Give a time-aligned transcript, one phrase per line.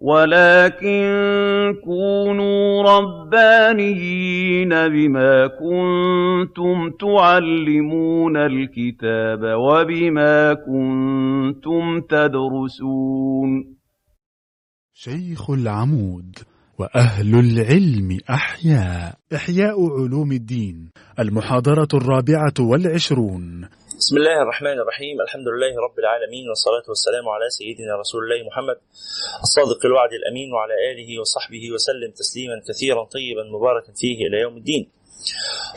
[0.00, 1.02] وَلَٰكِن
[1.84, 13.74] كُونُوا رَبَّانِيِّينَ بِمَا كُنتُمْ تُعَلِّمُونَ الْكِتَابَ وَبِمَا كُنتُمْ تَدْرُسُونَ.
[14.94, 16.36] شيخ العمود
[16.78, 19.14] وأهل العلم أحياء.
[19.34, 20.90] إحياء علوم الدين.
[21.18, 23.68] المحاضرة الرابعة والعشرون.
[24.00, 25.16] بسم الله الرحمن الرحيم.
[25.20, 28.78] الحمد لله رب العالمين والصلاة والسلام على سيدنا رسول الله محمد
[29.46, 34.82] الصادق الوعد الأمين وعلى آله وصحبه وسلم تسليما كثيرا طيبا مباركا فيه إلى يوم الدين.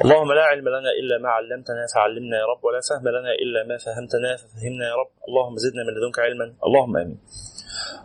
[0.04, 3.77] اللهم لا علم لنا إلا ما علمتنا فعلمنا يا رب ولا فهم لنا إلا ما
[3.86, 5.12] فهمتنا ففهمنا يا رب.
[5.27, 6.48] اللهم زدنا من لدنك علما.
[6.68, 7.20] اللهم آمين.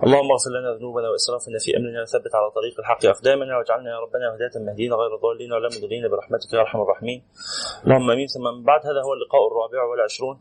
[0.05, 4.25] اللهم اغفر لنا ذنوبنا وإسرافنا في أمرنا وثبت على طريق الحق أقدامنا واجعلنا يا ربنا
[4.35, 7.23] هداة مهديين غير ضالين ولا مضلين برحمتك يا أرحم الراحمين.
[7.85, 8.27] اللهم آمين.
[8.35, 10.37] ثم من بعد هذا هو اللقاء الرابع والعشرون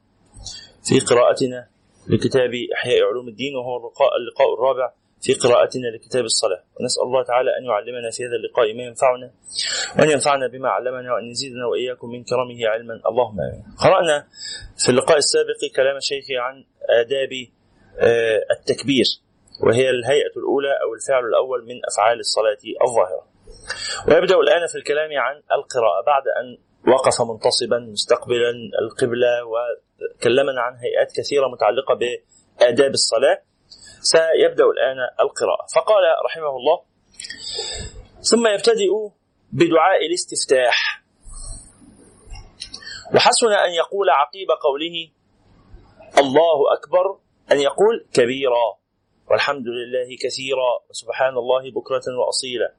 [0.88, 1.68] في قراءتنا
[2.12, 4.88] لكتاب إحياء علوم الدين وهو اللقاء اللقاء الرابع
[5.22, 6.62] في قراءتنا لكتاب الصلاة.
[6.80, 9.28] ونسأل الله تعالى أن يعلمنا في هذا اللقاء ما ينفعنا
[10.00, 12.96] وأن ينفعنا بما علمنا وأن يزيدنا وإياكم من كرمه علما.
[13.10, 13.64] اللهم آمين.
[13.84, 14.28] قرأنا
[14.78, 16.56] في اللقاء السابق كلام شيخي عن
[17.02, 17.34] آداب
[18.52, 19.06] التكبير
[19.64, 23.28] وهي الهيئة الأولى أو الفعل الأول من أفعال الصلاة الظاهرة.
[24.08, 26.58] ويبدأ الآن في الكلام عن القراءة بعد أن
[26.94, 33.42] وقف منتصبا مستقبلا القبلة وكلمنا عن هيئات كثيرة متعلقة بآداب الصلاة.
[34.02, 35.66] سيبدأ الآن القراءة.
[35.76, 36.82] فقال رحمه الله
[38.22, 38.92] ثم يبتدئ
[39.52, 41.04] بدعاء الاستفتاح.
[43.16, 45.10] وحسن أن يقول عقيب قوله
[46.18, 48.78] الله أكبر أن يقول كبيرا
[49.32, 52.74] والحمد لله كثيرا وسبحان الله بكرة وأصيلا.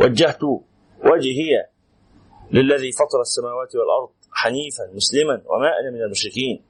[0.00, 0.42] وجهت
[1.04, 1.66] وجهي
[2.52, 6.64] للذي فطر السماوات والأرض حنيفا مسلما وما أنا من المشركين.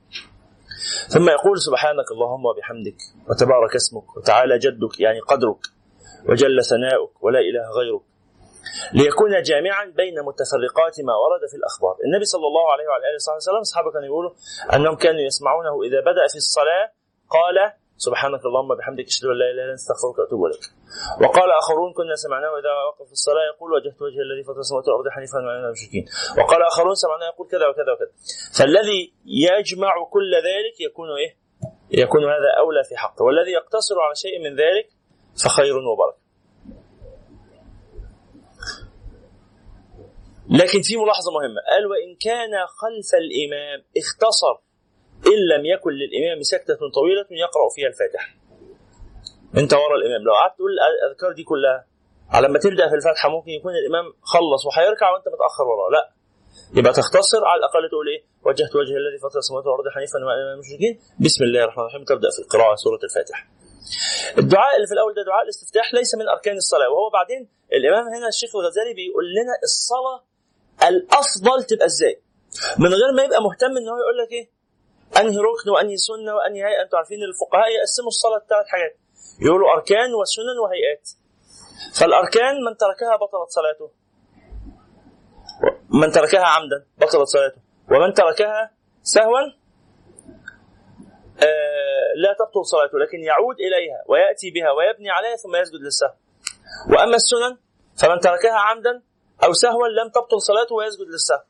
[1.09, 2.97] ثم يقول سبحانك اللهم وبحمدك
[3.29, 5.63] وتبارك اسمك وتعالى جدك يعني قدرك
[6.29, 8.10] وجل ثناؤك ولا إله غيرك.
[8.93, 13.37] ليكون جامعا بين متفرقات ما ورد في الأخبار النبي صلى الله عليه وعلى آله وصحبه
[13.37, 14.33] وسلم أصحابه كانوا يقولوا
[14.75, 16.87] أنهم كانوا يسمعونه إذا بدأ في الصلاة
[17.37, 17.57] قال
[18.07, 20.65] سبحانك اللهم بحمدك أشهد أن لا إله إلا أنت أستغفرك وأتوب إليك.
[21.23, 25.09] وقال آخرون كنا سمعناه إذا وقف في الصلاة يقول وجهت وجه الذي فطر السماوات والأرض
[25.17, 26.05] حنيفا وما المشركين.
[26.39, 28.13] وقال آخرون سمعناه يقول كذا وكذا وكذا.
[28.59, 29.01] فالذي
[29.49, 31.33] يجمع كل ذلك يكون إيه؟
[32.03, 34.87] يكون هذا أولى في حقه، والذي يقتصر على شيء من ذلك
[35.45, 36.20] فخير وبركة.
[40.51, 41.61] لكن في ملاحظه مهمة.
[41.71, 44.55] قال وإن كان خلف الإمام اختصر.
[45.33, 48.29] إن لم يكن للإمام سكتة طويلة يقرأ فيها الفاتحة.
[49.61, 50.21] أنت ورا الإمام.
[50.27, 51.87] لو قعدت تقول الأذكار دي كلها
[52.31, 55.91] على ما تبدأ في الفاتحة ممكن يكون الإمام خلص وهيركع وأنت متأخر وراه.
[55.97, 56.03] لا.
[56.79, 60.93] يبقى تختصر على الأقل تقول إيه؟ وجهت وجه الذي فطر السماوات والأرض حنيفا وما المشركين.
[61.25, 62.05] بسم الله الرحمن الرحيم.
[62.05, 63.43] تبدأ في القراءة سورة الفاتحة.
[64.43, 66.89] الدعاء اللي في الأول ده دعاء الاستفتاح ليس من أركان الصلاة.
[66.93, 67.43] وهو بعدين
[67.79, 70.30] الإمام هنا الشيخ الغزالي بيقول لنا الصلاة
[70.89, 72.23] الأفضل تبقى إزاي؟
[72.79, 74.51] من غير ما يبقى مهتم إن هو يقول لك إيه؟
[75.21, 76.83] أنهي ركن وأنهي سنة وأنهي هيئة.
[76.83, 78.97] أنتوا عارفين الفقهاء يقسموا الصلاة ثلاث حاجات.
[79.41, 81.11] يقولوا أركان وسنن وهيئات.
[81.95, 83.91] فالأركان من تركها بطلت صلاته.
[86.03, 87.61] من تركها عمدا بطلت صلاته.
[87.91, 88.71] ومن تركها
[89.03, 89.41] سهوا
[91.43, 96.15] آه لا تبطل صلاته لكن يعود إليها ويأتي بها ويبني عليها ثم يسجد للسهو.
[96.93, 97.59] وأما السنن
[97.97, 99.03] فمن تركها عمدا
[99.45, 101.43] أو سهوا لم تبطل صلاته ويسجد للسهو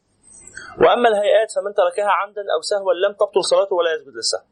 [0.78, 4.43] وأما الهيئات فمن تركها عمدا أو سهوا لم تبطل صلاته ولا يسجد للسهو.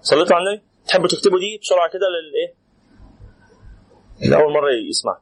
[0.00, 2.54] صليتوا على النبي؟ تحبوا تكتبوا دي بسرعة كده للايه؟
[4.22, 5.18] اللي اول مرة يسمع.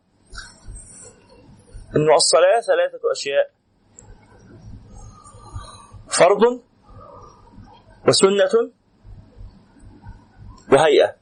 [1.97, 3.51] إنه الصلاة ثلاثة أشياء.
[6.09, 6.63] فرض
[8.09, 8.73] وسنة
[10.73, 11.22] وهيئة.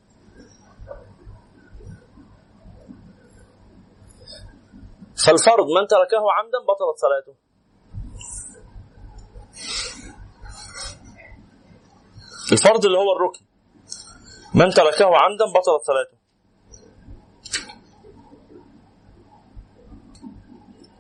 [5.27, 7.35] فالفرض من تركه عمدا بطلت صلاته.
[12.53, 13.45] الفرض اللي هو الركن.
[14.55, 16.17] من تركه عمدا بطلت صلاته.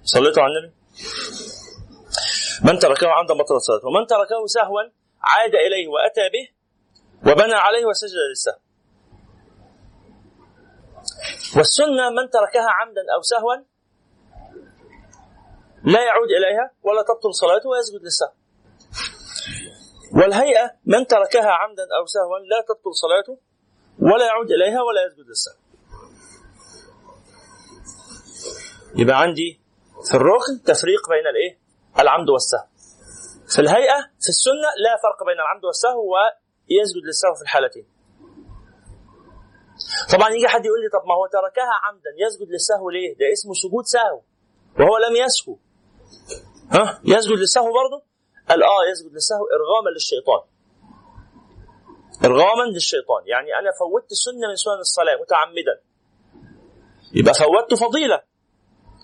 [0.03, 0.75] صليتوا على النبي.
[2.65, 3.89] من تركه عمدا بطلت صلاته.
[3.89, 4.83] ومن تركه سهوا
[5.23, 6.49] عاد إليه وأتى به
[7.31, 8.59] وبنى عليه وسجد للسهو.
[11.57, 13.57] والسنة من تركها عمدا أو سهوا
[15.85, 18.33] لا يعود إليها ولا تبطل صلاته ويسجد للسهو
[20.17, 23.39] والهيئة من تركها عمدا أو سهوا لا تبطل صلاته
[23.99, 25.55] ولا يعود إليها ولا يسجد للسهو
[28.95, 29.61] يبقى عندي
[30.09, 31.59] في الركن تفريق بين الإيه؟
[31.99, 32.67] العمد والسهو.
[33.49, 37.87] في الهيئة في السنة لا فرق بين العمد والسهو ويسجد للسهو في الحالتين.
[40.13, 43.53] طبعا يجي حد يقول لي طب ما هو تركها عمدا يسجد للسهو ليه؟ ده اسمه
[43.55, 44.21] سجود سهو
[44.79, 45.57] وهو لم يسهو
[46.73, 48.05] ها؟ يسجد للسهو برضه؟
[48.49, 50.43] قال آه يسجد للسهو إرغاما للشيطان.
[52.25, 53.23] إرغاما للشيطان.
[53.27, 55.75] يعني أنا فوتت سنة من سنن الصلاة متعمدا.
[57.15, 58.23] يبقى فوتت فضيلة.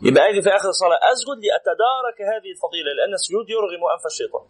[0.02, 4.44] يبقى أجي في آخر الصلاة أسجد لأتدارك هذه الفضيلة لأن السجود يرغم أنف الشيطان.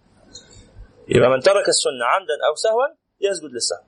[1.08, 2.86] يبقى من ترك السنة عمدا أو سهوا
[3.20, 3.82] يسجد للسهو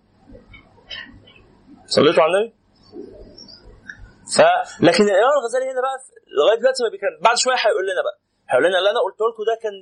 [1.87, 2.55] صليتوا على النبي؟
[4.37, 4.41] ف
[4.83, 5.97] لكن الإمام الغزالي هنا بقى
[6.39, 7.19] لغاية دلوقتي ما بيكلم.
[7.21, 8.19] بعد شوية هيقول لنا بقى.
[8.57, 9.77] لنا اللي أنا قلت لكم ده كان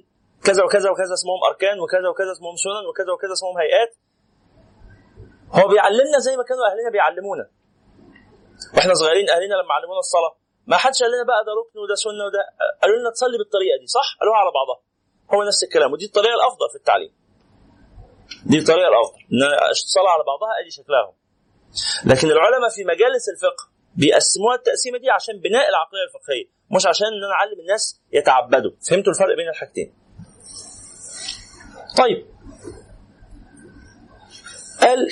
[0.45, 3.93] كذا وكذا وكذا اسمهم أركان وكذا وكذا اسمهم سنن وكذا وكذا اسمهم هيئات.
[5.57, 7.47] هو بيعلمنا زي ما كانوا أهلنا بيعلمونا.
[8.75, 10.33] وإحنا صغيرين أهلنا لما علمونا الصلاة
[10.67, 12.43] ما حدش قال لنا بقى ده ركن وده سنة وده
[12.83, 14.79] قالوا لنا تصلي بالطريقة دي صح؟ قالوها على بعضها.
[15.33, 17.13] هو نفس الكلام ودي الطريقة الأفضل في التعليم.
[18.51, 21.13] دي الطريقة الأفضل إن أنا الصلاة على بعضها أدي شكلها.
[22.11, 23.65] لكن العلماء في مجالس الفقه
[24.01, 26.56] بيقسموها التقسيمة دي عشان بناء العقلية الفقهية.
[26.71, 28.71] مش عشان إن أنا أعلم الناس يتعبدوا.
[28.89, 29.95] فهمتوا الفرق بين الحاجتين.
[31.99, 32.27] طيب.
[34.81, 35.09] قال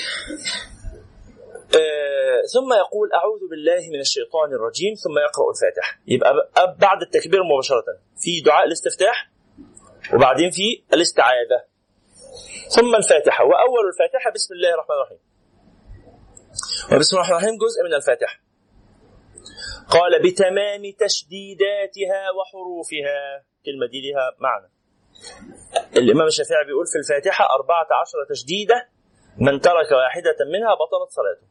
[1.76, 6.00] آه ثم يقول أعوذ بالله من الشيطان الرجيم ثم يقرأ الفاتحة.
[6.06, 6.32] يبقى
[6.78, 7.98] بعد التكبير مباشرة.
[8.18, 9.30] في دعاء الاستفتاح
[10.14, 11.64] وبعدين في الاستعاذة.
[12.68, 13.44] ثم الفاتحة.
[13.44, 15.18] وأول الفاتحة بسم الله الرحمن الرحيم.
[16.92, 18.43] وبسم الله الرحمن الرحيم جزء من الفاتحة.
[19.90, 23.44] قال بتمام تشديداتها وحروفها.
[23.66, 24.70] كلمة دي لها معنى.
[25.96, 28.88] الإمام الشافعي بيقول في الفاتحة أربعة عشر تشديدة
[29.38, 31.46] من ترك واحدة منها بطلت صلاته.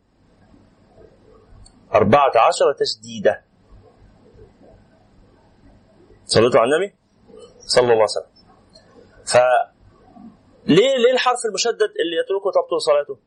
[1.94, 3.45] أربعة عشر تشديدة.
[6.25, 6.96] صليتوا على النبي؟
[7.60, 8.34] صلى الله عليه وسلم.
[9.25, 9.38] ف
[10.66, 13.19] ليه ليه الحرف المشدد اللي يتركه تبطل صلاته؟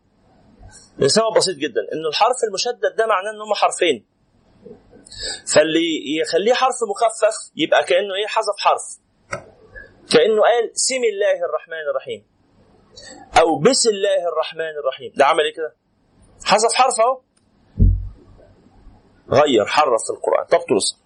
[0.98, 1.80] لسبب بسيط جدا.
[1.92, 4.06] ان الحرف المشدد ده معناه إن هم حرفين.
[5.54, 8.82] فاللي يخليه حرف مخفف يبقى كأنه إيه؟ حذف حرف.
[10.10, 12.26] كأنه قال سم الله الرحمن الرحيم.
[13.40, 15.12] أو بسم الله الرحمن الرحيم.
[15.16, 15.76] ده عمل إيه كده؟
[16.44, 17.20] حذف حرف أهو.
[19.30, 20.46] غير حرف في القرآن.
[20.46, 21.00] تبطل الصلاه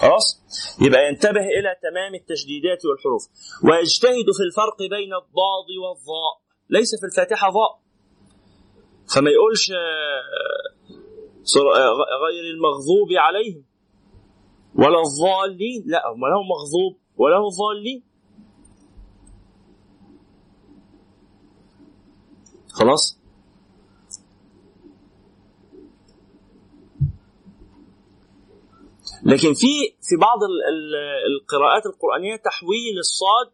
[0.00, 0.42] خلاص؟
[0.80, 3.22] يبقى ينتبه إلى تمام التشديدات والحروف.
[3.64, 6.32] ويجتهد في الفرق بين الضاد والظاء
[6.70, 7.82] ليس في الفاتحة ضاء.
[9.14, 9.72] فما يقولش
[12.22, 13.64] غير المغضوب عليهم.
[14.74, 18.02] ولا الضالين لا ما له مغضوب ولا هو ضالين.
[22.68, 23.22] خلاص؟
[29.24, 29.66] لكن في
[30.02, 30.38] في بعض
[31.26, 33.52] القراءات القرآنية تحويل الصاد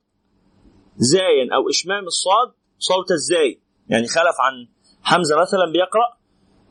[0.97, 4.69] زايا أو إشمام الصاد صوت الزاي يعني خلف عن
[5.03, 6.18] حمزة مثلا بيقرأ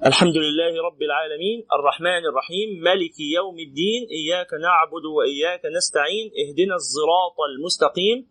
[0.05, 7.37] الحمد لله رب العالمين الرحمن الرحيم ملك يوم الدين إياك نعبد وإياك نستعين اهدنا الصراط
[7.49, 8.27] المستقيم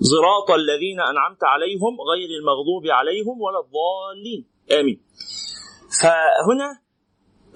[0.00, 4.46] صراط الذين أنعمت عليهم غير المغضوب عليهم ولا الضالين.
[4.80, 5.00] آمين.
[6.00, 6.80] فهنا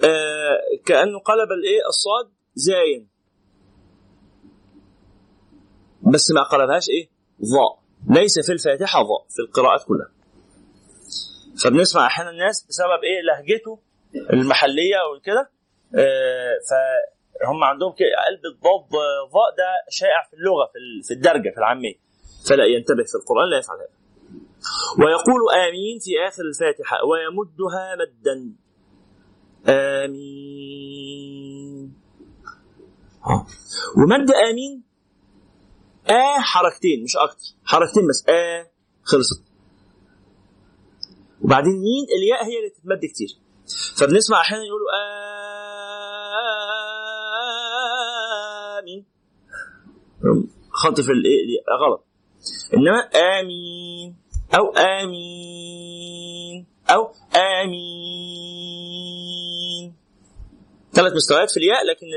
[0.09, 3.09] آه كأنه قلب الإيه؟ الصاد زاين.
[6.13, 7.09] بس ما قلبهاش إيه؟
[7.41, 7.79] ضاء.
[8.09, 10.18] ليس في الفاتحة ضاء في القراءات كلها.
[11.63, 13.79] فبنسمع أحيانا الناس بسبب إيه لهجته
[14.33, 15.51] المحلية وكده
[15.95, 18.89] آه فهم عندهم قلب الضاد
[19.33, 20.71] ضاء ده شائع في اللغة
[21.07, 21.93] في الدرجة في العامية.
[22.49, 23.89] فلا ينتبه في القرآن لا يفعل هذا.
[24.99, 28.53] ويقول آمين في آخر الفاتحة ويمدها مدا.
[30.69, 31.93] آمين.
[33.25, 33.45] آه.
[33.97, 34.83] ومد آمين
[36.09, 38.67] آه حركتين مش أكتر حركتين بس آه
[39.03, 39.43] خلصت.
[41.43, 43.37] وبعدين مين الياء هي اللي تتمد كتير.
[43.97, 44.87] فبنسمع أحيانا يقولوا
[48.79, 49.05] آمين.
[50.71, 52.05] خط في الايه غلط.
[52.73, 52.99] إنما
[53.39, 54.15] آمين.
[54.57, 56.65] أو آمين.
[56.89, 57.11] أو
[57.63, 57.99] آمين.
[60.93, 62.07] ثلاث مستويات في الياء لكن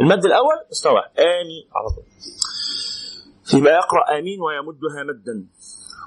[0.00, 1.00] المد الأول مستوى.
[1.18, 2.04] آمين على طول.
[3.60, 5.46] يبقى يقرأ آمين ويمدها مدا.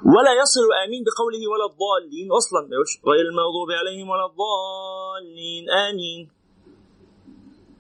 [0.06, 2.60] ولا يصل آمين بقوله ولا الضالين أصلا.
[3.08, 5.70] غير المغضوب عليهم ولا الضالين.
[5.70, 6.30] آمين.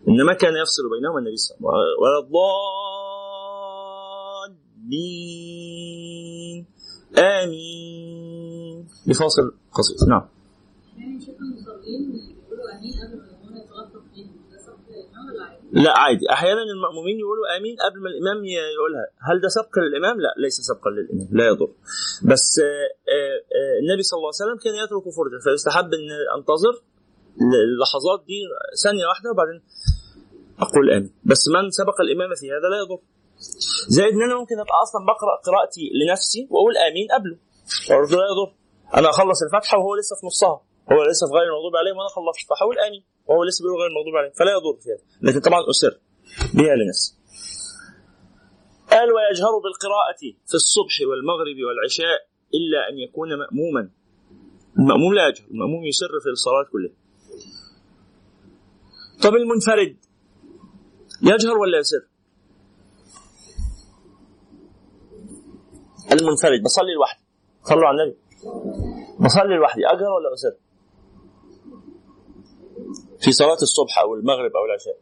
[0.08, 2.02] إنما كان يفصل بينهما النبي صلى الله عليه وسلم.
[2.04, 2.20] ولا
[4.92, 6.66] الضالين.
[7.18, 8.88] آمين.
[9.08, 9.98] لفاصل قصير.
[10.10, 10.26] نعم.
[10.98, 12.94] يعني شوف المصلين بيقولوا آمين.
[13.02, 16.26] قبل ما يقوموا يتوقف فيهم ده صح يا جماعة ولا عادي؟ لا عادي.
[16.32, 19.06] أحيانا المأمومين يقولوا آمين قبل ما الإمام يقولها.
[19.28, 21.28] هل ده سبق للإمام؟ لا ليس سبقا للإمام.
[21.32, 21.70] لا يضر.
[22.32, 26.74] بس آه، آه، آه، النبي صلى الله عليه وسلم كان يترك فرجة فيستحب إن أنتظر
[27.68, 28.40] اللحظات دي
[28.84, 29.60] ثانية واحدة وبعدين
[30.66, 31.14] أقول آمين.
[31.32, 33.02] بس من سبق الإمام في هذا لا يضر.
[33.96, 37.38] زائد إن أنا ممكن أبقى أصلا بقرأ قراءتي لنفسي وأقول آمين قبله.
[37.90, 38.50] برضه لا يضر.
[38.98, 40.56] أنا أخلص الفاتحه وهو لسه في نصها.
[40.92, 42.42] هو لسه في غير المغضوب عليهم وأنا خلصت.
[42.50, 43.04] فحاول آمين.
[43.32, 45.04] وهو بيقول غير المغضوب عليهم فلا يضر في هذا.
[45.22, 46.00] لكن طبعا أسر
[46.54, 47.12] بها لنفسي
[48.92, 52.20] قال ويجهر بالقراءة في الصبح والمغرب والعشاء
[52.58, 53.90] إلا أن يكون مأموما.
[54.80, 56.94] المأموم لا يجهر المأموم يسر في الصلاة كلها.
[59.24, 59.98] طب المنفرد
[61.22, 62.04] يجهر ولا يسر؟
[66.12, 67.24] المنفرد بصلي لوحدي.
[67.64, 68.18] صلوا على النبي.
[69.20, 70.56] بصلي لوحدي أجهر ولا أسر؟
[73.22, 74.98] في صلاة الصبح أو المغرب أو العشاء.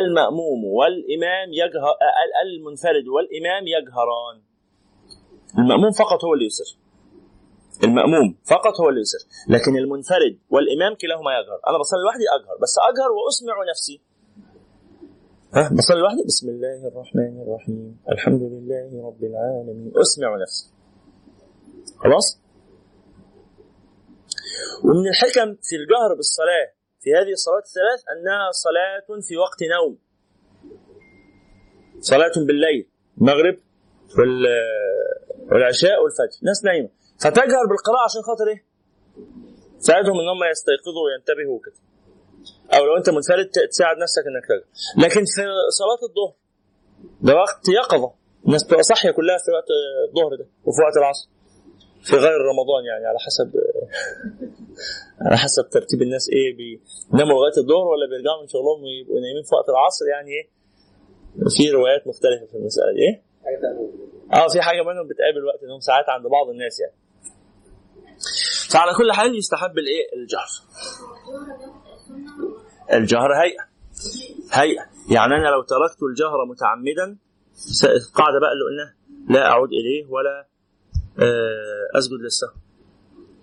[0.00, 1.94] المأموم والإمام يجهر
[2.44, 4.36] المنفرد والإمام يجهران.
[5.58, 6.78] المأموم فقط هو اللي يسر.
[7.84, 9.26] المأموم فقط هو اللي يسر.
[9.48, 11.60] لكن المنفرد والإمام كلاهما يجهر.
[11.68, 14.00] أنا بصلي لوحدي أجهر بس أجهر وأسمع نفسي.
[15.54, 18.00] ها بصلي لوحدي؟ بسم الله الرحمن الرحيم.
[18.08, 19.92] الحمد لله رب العالمين.
[19.96, 20.70] أسمع نفسي.
[21.96, 22.41] خلاص؟
[24.84, 26.66] ومن الحكم في الجهر بالصلاة
[27.00, 29.98] في هذه الصلوات الثلاث أنها صلاة في وقت نوم.
[32.00, 33.56] صلاة بالليل المغرب
[35.50, 36.88] والعشاء والفجر ناس نايمة.
[37.20, 38.64] فتجهر بالقراءة عشان خاطر إيه؟
[39.80, 41.74] تساعدهم إن هم يستيقظوا وينتبهوا كده
[42.78, 45.04] أو لو أنت منفرد تساعد نفسك إنك تجهر.
[45.04, 45.42] لكن في
[45.80, 46.34] صلاة الظهر
[47.20, 48.12] ده وقت يقظة.
[48.46, 49.68] الناس بتبقى صاحية كلها في وقت
[50.08, 51.28] الظهر ده وفي وقت العصر.
[52.02, 53.52] في غير رمضان يعني على حسب
[55.20, 59.54] على حسب ترتيب الناس إيه بيناموا لغاية الظهر ولا بيرجعوا من شغلهم ويبقوا نايمين في
[59.54, 60.48] وقت العصر يعني إيه.
[61.56, 63.22] في روايات مختلفة في المسألة دي إيه.
[64.32, 66.94] آه في حاجة منهم بتقابل وقت انهم ساعات عند بعض الناس يعني.
[68.72, 70.50] فعلى كل حال يستحب الإيه؟ الجهر.
[72.92, 73.64] الجهر هيئة
[74.52, 74.84] هيئة.
[75.10, 77.18] يعني أنا لو تركت الجهر متعمدا
[77.84, 78.94] القاعده بقى اللي قلناها
[79.30, 80.51] لا أعود إليه ولا
[81.98, 82.50] أسجد للسهو.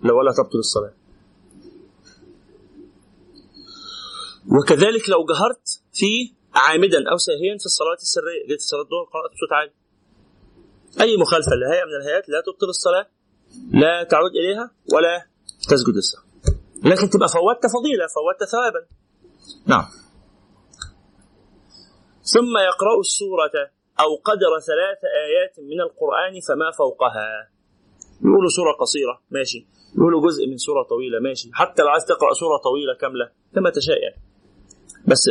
[0.02, 0.94] لو ولا تبطل الصلاة.
[4.58, 9.52] وكذلك لو جهرت فيه عامدا أو ساهيا في الصلاة السرية جيت صلاه الظهر قرأت بصوت
[9.52, 9.72] عالي.
[11.00, 13.06] أي مخالفة لهيئه من الهيئات لا تبطل الصلاة
[13.72, 15.26] لا تعود إليها ولا
[15.68, 16.22] تسجد للسهو.
[16.84, 18.86] لكن تبقى فوتت فضيلة فوتت ثوابا.
[19.66, 19.86] نعم.
[22.22, 23.56] ثم يقرأ السورة
[24.00, 27.50] أو قدر ثلاث آيات من القرآن فما فوقها.
[28.24, 29.66] يقولوا سورة قصيرة ماشي.
[29.96, 31.50] يقولوا جزء من سورة طويلة ماشي.
[31.52, 34.22] حتى لو عايز تقرأ سورة طويلة كاملة كما تشاء يعني.
[35.08, 35.28] بس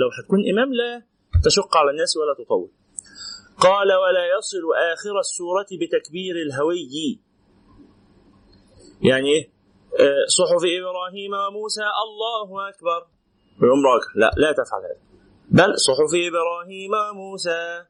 [0.00, 1.02] لو هتكون إمام لا
[1.44, 2.70] تشق على الناس ولا تطول.
[3.58, 4.58] قال ولا يصل
[4.92, 7.20] آخر السورة بتكبير الهوي.
[9.02, 9.50] يعني إيه؟
[10.00, 13.06] آه، صحف إبراهيم وموسى الله أكبر.
[13.62, 15.00] يقوم راكع لا لا تفعل هذا.
[15.50, 17.84] بل صحف إبراهيم وموسى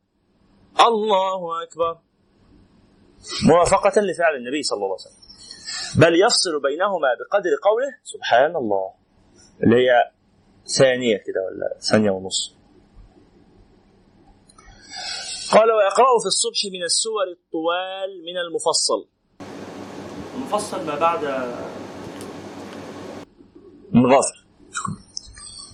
[0.80, 1.98] الله أكبر.
[3.46, 5.28] موافقة لفعل النبي صلى الله عليه وسلم.
[6.02, 8.90] بل يفصل بينهما بقدر قوله سبحان الله
[9.62, 10.12] اللي هي
[10.78, 12.54] ثانية كده ولا ثانية ونص.
[15.52, 19.08] قال ويقرأ في الصبح من السور الطوال من المفصل.
[20.34, 21.24] المفصل ما بعد
[23.92, 24.46] من غافر.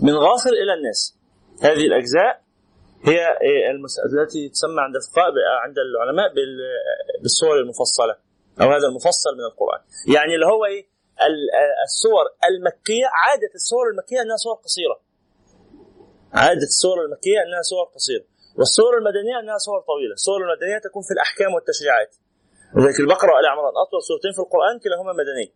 [0.00, 1.16] من غافر إلى الناس.
[1.62, 2.43] هذه الأجزاء
[3.08, 3.38] هي
[4.12, 4.96] التي تسمى عند
[5.64, 6.28] عند العلماء
[7.22, 8.16] بالصور المفصلة
[8.60, 9.80] أو هذا المفصل من القرآن.
[10.14, 10.94] يعني اللي هو إيه؟
[11.88, 14.96] الصور المكية عادة الصور المكية إنها صور قصيرة.
[16.32, 18.24] عادة الصور المكية إنها صور قصيرة.
[18.58, 20.14] والصور المدنية إنها صور طويلة.
[20.20, 22.12] الصور المدنية تكون في الأحكام والتشريعات.
[22.76, 25.50] لذلك البقرة وال عمران أطول سورتين في القرآن كلاهما مدنيه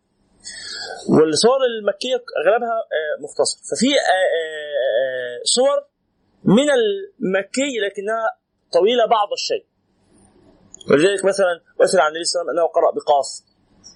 [1.15, 3.57] والصور المكية أغلبها آه، مختصر.
[3.69, 5.77] ففي آه، آه، صور
[6.43, 8.37] من المكي لكنها
[8.73, 9.65] طويلة بعض الشيء.
[10.91, 13.27] ولذلك مثلا مثل عن النبي صلى الله عليه وسلم أنه قرأ بقاف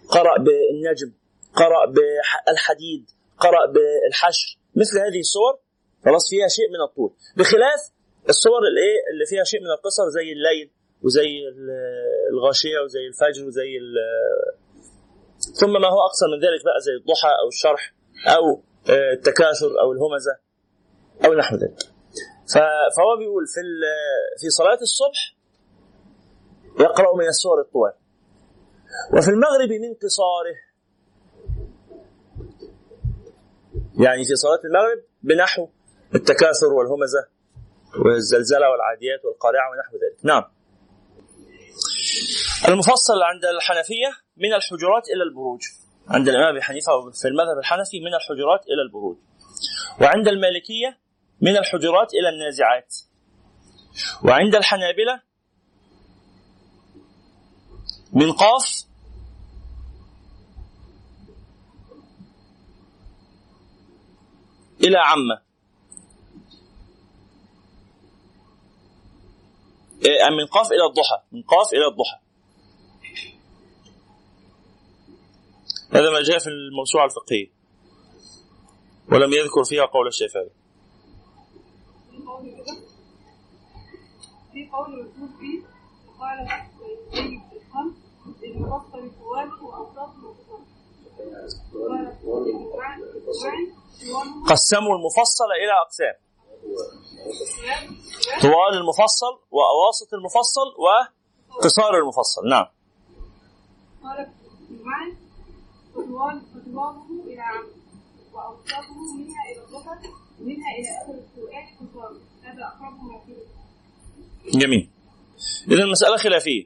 [0.10, 1.12] قرأ بالنجم
[1.56, 3.10] قرأ بالحديد
[3.40, 4.60] قرأ بالحشر.
[4.76, 5.60] مثل هذه الصور
[6.06, 7.12] خلاص فيها شيء من الطول.
[7.38, 7.82] بخلاف
[8.30, 10.72] الصور اللي إيه اللي فيها شيء من القصر زي الليل
[11.04, 11.30] وزي
[12.34, 13.70] الغاشية وزي الفجر وزي
[15.60, 17.94] ثم ما هو اقصر من ذلك بقى زي الضحى أو الشرح
[18.28, 20.38] أو آه، التكاثر أو الهمزة
[21.26, 21.93] أو نحو ذلك.
[22.96, 23.62] فهو بيقول في
[24.42, 25.36] في صلاة الصبح
[26.80, 27.94] يقرأ من السور الطوال.
[29.14, 30.56] وفي المغرب من قصاره.
[34.00, 35.68] يعني في صلاة المغرب بنحو
[36.16, 37.28] التكاثر والهمزة
[38.06, 40.26] والزلزلة والعاديات والقارعة ونحو ذلك.
[40.26, 40.44] نعم.
[42.68, 45.62] المفصل عند الحنفية من الحجرات إلى البروج.
[46.08, 49.18] عند الإمام أبي حنيفة في المذهب الحنفي من الحجرات إلى البروج.
[50.02, 51.03] وعند المالكية
[51.44, 52.96] من الحجرات إلى النازعات.
[54.24, 55.22] وعند الحنابلة
[58.14, 58.86] من قاف
[64.82, 65.42] إلى عامة
[70.06, 71.24] إيه، من قاف إلى الضحى.
[71.32, 72.20] من قاف إلى الضحى.
[75.92, 77.52] هذا ما جاء في الموسوعة الفقهية.
[79.12, 80.63] ولم يذكر فيها قول الشافعي.
[84.54, 85.62] في قول مكتوب فيه
[86.20, 86.48] قال
[87.12, 87.94] سيد الخمس
[88.44, 90.34] المفصل فواده واوصافه
[94.50, 96.16] قسموا المفصل إلى أقسام
[98.42, 102.66] طوال المفصل وأواسط المفصل وقصار المفصل نعم
[104.04, 104.34] قال
[105.94, 107.70] فطوال فطواله إلى عمد
[108.34, 110.10] واوصافه منها إلى الضحى
[110.42, 111.14] ومنها إلى اخر
[114.54, 114.90] جميل.
[115.72, 116.66] إذا المسألة خلافية.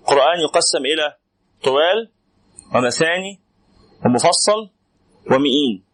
[0.00, 1.16] القرآن يقسم إلى
[1.64, 2.10] طوال
[2.74, 3.40] ومثاني
[4.04, 4.70] ومفصل
[5.30, 5.84] ومئين.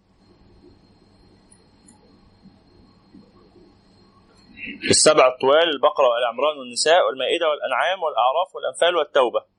[4.91, 9.58] السبع الطوال البقرة والعمران والنساء والمائدة والأنعام والأعراف والأنفال والتوبة.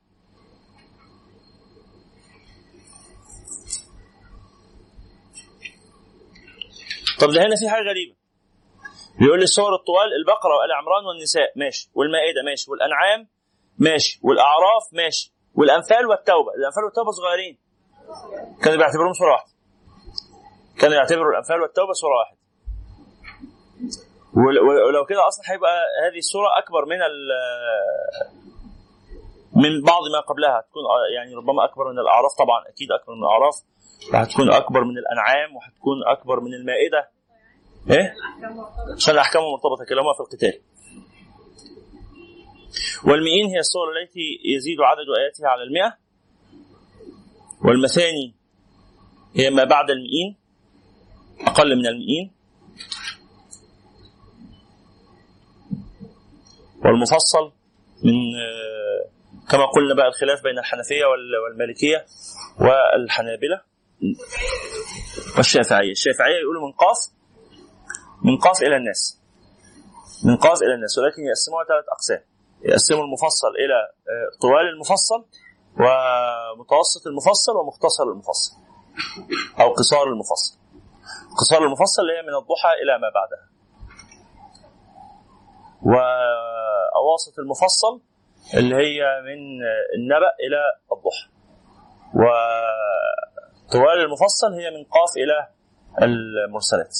[7.21, 8.15] طب ده هنا في حاجة غريبة.
[9.19, 11.89] بيقول لي السور الطوال البقرة والعمران والنساء ماشي.
[11.93, 12.71] والمائدة ماشي.
[12.71, 13.27] والأنعام
[13.77, 14.19] ماشي.
[14.23, 15.33] والأعراف ماشي.
[15.55, 16.51] والأنفال والتوبة.
[16.59, 17.57] الأنفال والتوبة صغيرين.
[18.63, 19.51] كانوا بيعتبروهم سورة واحدة.
[20.79, 21.41] كانوا يعتبروا
[21.93, 22.37] سورة واحدة.
[24.33, 25.71] ول- ول- ولو كده أصلا هيبقى
[26.05, 26.97] هذه السوره أكبر من
[29.63, 30.61] من بعض ما قبلها.
[30.61, 30.83] تكون
[31.15, 32.31] يعني ربما أكبر من الأعراف.
[32.39, 33.55] طبعا أكيد أكبر من الأعراف.
[34.13, 37.09] وهتكون أكبر من الأنعام وهتكون أكبر من المائدة.
[37.91, 38.13] إيه؟
[38.95, 40.59] عشان احكامها مرتبطة كلاهما في القتال.
[43.05, 45.97] والمئين هي الصور التي يزيد عدد آياتها على المئة.
[47.65, 48.35] والمثاني
[49.35, 50.35] هي ما بعد المئين
[51.47, 52.31] أقل من المئين.
[56.85, 57.51] والمفصل
[58.03, 58.13] من
[59.49, 62.05] كما قلنا بقى الخلاف بين الحنفية وال- والمالكية
[62.59, 63.68] والحنابلة.
[65.37, 66.97] والشافعية، الشافعية يقولوا من قاف
[68.23, 69.21] من قاف إلى الناس.
[70.25, 72.21] من قاف إلى الناس ولكن يقسموها ثلاث أقسام.
[72.61, 73.77] يقسموا المفصل إلى
[74.11, 75.25] آه، طوال المفصل
[75.79, 78.51] ومتوسط المفصل ومختصر المفصل
[79.59, 80.57] أو قصار المفصل.
[81.39, 83.49] قصار المفصل اللي هي من الضحى إلى ما بعدها.
[85.81, 88.01] وأواسط المفصل
[88.53, 89.39] اللي هي من
[89.95, 91.29] النبأ إلى الضحى.
[93.69, 95.47] وطوال المفصل هي من قاف إلى
[96.03, 96.95] المرسلات.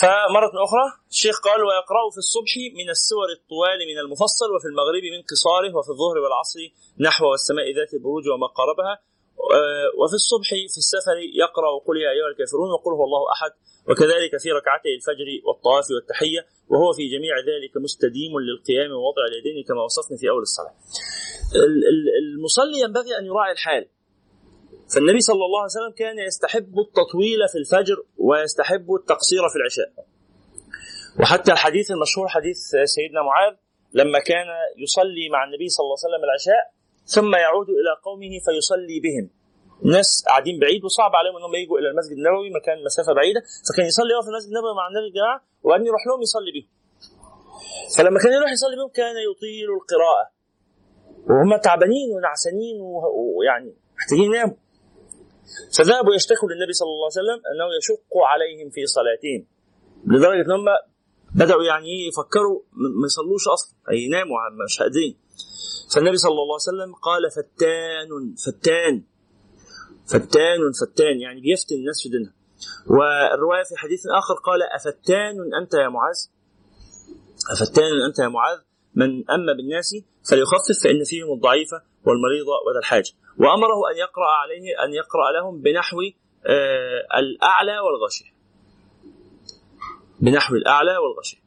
[0.00, 5.22] فمرة أخرى الشيخ قال ويقرأ في الصبح من السور الطوال من المفصل وفي المغرب من
[5.30, 6.60] قصاره وفي الظهر والعصر
[7.00, 8.94] نحو والسماء ذات البروج وما قاربها
[9.58, 13.52] آه، وفي الصبح في السفر يقرأ قل يا أيها الكافرون وقل هو الله أحد
[13.88, 19.82] وكذلك في ركعتي الفجر والطواف والتحية وهو في جميع ذلك مستديم للقيام ووضع اليدين كما
[19.82, 20.74] وصفنا في أول الصلاة.
[21.66, 23.88] ال- ال- المصلي ينبغي أن يراعي الحال.
[24.94, 29.90] فالنبي صلى الله عليه وسلم كان يستحب التطويل في الفجر ويستحب التقصير في العشاء.
[31.20, 33.54] وحتى الحديث المشهور حديث سيدنا معاذ
[33.92, 34.46] لما كان
[34.78, 36.62] يصلي مع النبي صلى الله عليه وسلم العشاء
[37.06, 39.30] ثم يعود إلى قومه فيصلي بهم.
[39.84, 44.14] الناس قاعدين بعيد وصعب عليهم إنهم يجوا إلى المسجد النبوي مكان مسافة بعيدة فكان يصلي
[44.24, 46.68] في المسجد النبوي مع النبي الجماعه وبعدين يروح لهم يصلي بهم
[47.96, 50.26] فلما كان يروح يصلي بهم كان يطيل القراءة.
[51.30, 52.76] وهم تعبانين ونعسانين
[53.36, 54.56] ويعني محتاجين يناموا.
[55.76, 59.46] فذهبوا يشتكوا للنبي صلى الله عليه وسلم أنه يشق عليهم في صلاتهم.
[60.06, 60.64] لدرجة إن هم
[61.34, 65.18] بدأوا يعني إيه يفكروا ما يصلوش أصلا يناموا مش قادرين
[65.94, 69.13] فالنبي صلى الله عليه وسلم قال فتان فتان.
[70.06, 72.32] فتان فتان يعني بيفتن الناس في دينها
[72.86, 76.16] والرواية في حديث آخر قال أفتان أنت يا معاذ؟
[77.52, 78.58] أفتان أنت يا معاذ؟
[78.94, 79.96] من أما بالناس
[80.30, 83.10] فليخفف فإن فيهم الضعيفة والمريضة وذا الحاجة.
[83.38, 85.96] وأمره أن يقرأ عليه أن يقرأ لهم بنحو
[86.46, 88.30] آه الأعلى والغشية
[90.20, 91.38] بنحو الأعلى والغشية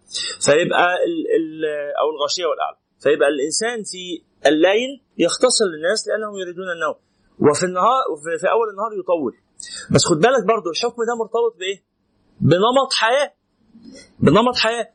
[0.45, 1.65] فيبقى ال ال
[2.01, 2.77] أو الغشية والأعلى.
[2.99, 6.95] فيبقى الإنسان في الليل يختصر للناس لأنهم يريدون النوم.
[7.39, 9.33] وفي النهار وفي في أول النهار يطول.
[9.91, 11.83] بس خد بالك برضو الحكم ده مرتبط بإيه؟
[12.41, 13.33] بنمط حياة.
[14.19, 14.87] بنمط حياة.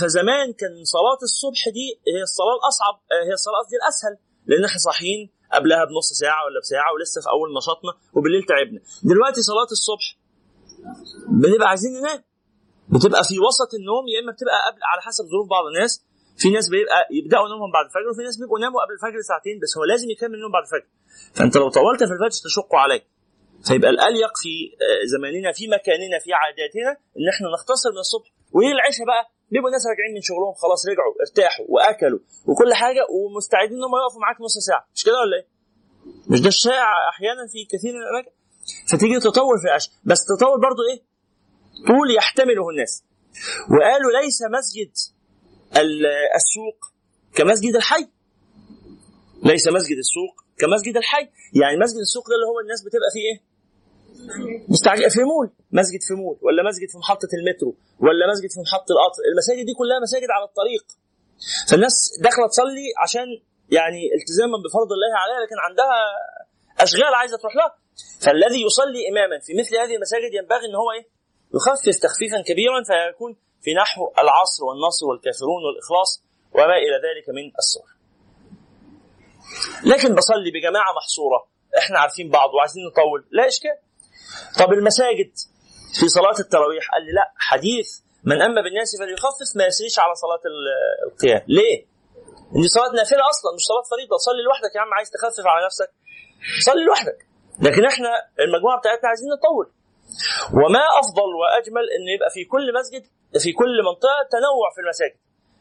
[0.00, 1.86] فزمان كان صلاة الصبح دي
[2.16, 4.14] هي الصلاة الأصعب آه، هي الصلاة قصدي الأسهل
[4.46, 8.80] لأن إحنا صاحيين قبلها بنص ساعة ولا بساعة ولسه في أول نشاطنا وبالليل تعبنا.
[9.10, 10.06] دلوقتي صلاة الصبح
[11.28, 12.20] بنبقى عايزين ننام.
[12.88, 16.04] بتبقى في وسط النوم يا إما بتبقى قبل على حسب ظروف بعض الناس
[16.40, 19.72] في ناس بيبقى يبدأوا نومهم بعد الفجر وفي ناس بيبقوا ناموا قبل الفجر ساعتين بس
[19.78, 20.88] هو لازم يكمل النوم بعد الفجر.
[21.36, 23.04] فأنت لو طولت في الفجر تشق عليك
[23.66, 28.28] فيبقى الاليق في آه، زماننا في مكاننا في عاداتنا إن إحنا نختصر من الصبح.
[28.56, 29.22] وايه العشاء بقى
[29.52, 34.20] بيبقوا ناس راجعين من شغلهم خلاص رجعوا ارتاحوا وأكلوا وكل حاجة ومستعدين إن هم يقفوا
[34.24, 34.82] معاك نص ساعة.
[34.94, 35.46] مش كده ولا إيه؟
[36.30, 38.32] مش ده الشائع أحيانا في كثير من الأماكن؟
[38.90, 39.92] فتيجي تطول في العشاء.
[40.10, 41.00] بس تطول برضو إيه؟
[41.88, 43.04] طول يحتمله الناس.
[43.72, 44.92] وقالوا ليس مسجد
[46.36, 46.78] السوق
[47.34, 48.08] كمسجد الحي.
[49.44, 51.28] ليس مسجد السوق كمسجد الحي.
[51.60, 53.38] يعني مسجد السوق ده اللي هو الناس بتبقى فيه إيه؟
[54.68, 55.50] مستعجل في مول.
[55.72, 59.22] مسجد في مول ولا مسجد في محطة المترو ولا مسجد في محطة القطر.
[59.32, 60.84] المساجد دي كلها مساجد على الطريق.
[61.70, 63.28] فالناس داخلة تصلي عشان
[63.70, 65.94] يعني التزاما بفرض الله عليها لكن عندها
[66.84, 67.70] أشغال عايزة تروح لها.
[68.24, 71.04] فالذي يصلي إماما في مثل هذه المساجد ينبغي أن هو إيه؟
[71.56, 76.22] يخفف تخفيفا كبيرا فيكون في نحو العصر والنصر والكافرون والإخلاص
[76.54, 77.88] وما إلى ذلك من السور.
[79.92, 83.76] لكن بصلي بجماعة محصورة إحنا عارفين بعض وعايزين نطول لا إشكال.
[84.58, 85.32] طب المساجد
[86.00, 87.88] في صلاة التراويح؟ قال لي لا حديث
[88.24, 91.42] من أما بالناس فليخفف ما يسريش على صلاة ال- القيام.
[91.48, 91.86] ليه؟
[92.62, 94.16] دي صلاة نافلة أصلا مش صلاة فريضة.
[94.16, 95.90] صلي لوحدك يا عم عايز تخفف على نفسك؟
[96.68, 97.18] صلي لوحدك.
[97.66, 98.10] لكن إحنا
[98.44, 99.66] المجموعة بتاعتنا عايزين نطول.
[100.58, 103.02] وما أفضل وأجمل إن يبقى في كل مسجد
[103.38, 105.18] في كل منطقة تنوع في المساجد.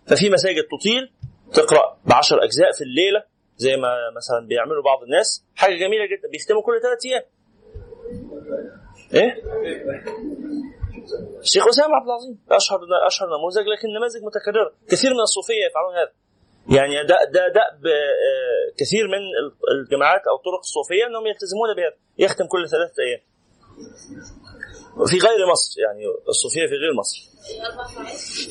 [0.08, 1.14] ففي مساجد تطيل
[1.54, 3.24] تقرأ بعشر أجزاء في الليلة
[3.58, 5.46] زي ما مثلا بيعملوا بعض الناس.
[5.56, 7.24] حاجة جميلة جدا بيختموا كل ثلاث أيام.
[9.14, 9.32] إيه؟
[11.40, 14.74] الشيخ أسامة عبد العظيم أشهر أشهر نموذج لكن نماذج متكررة.
[14.90, 16.12] كثير من الصوفية يفعلون هذا.
[16.78, 19.22] يعني ده ده دأب آه، كثير من
[19.72, 23.22] الجماعات أو الطرق الصوفية إنهم يلتزمون بهذا يختم كل ثلاثة أيام.
[25.06, 27.18] في غير مصر يعني الصوفية في غير مصر.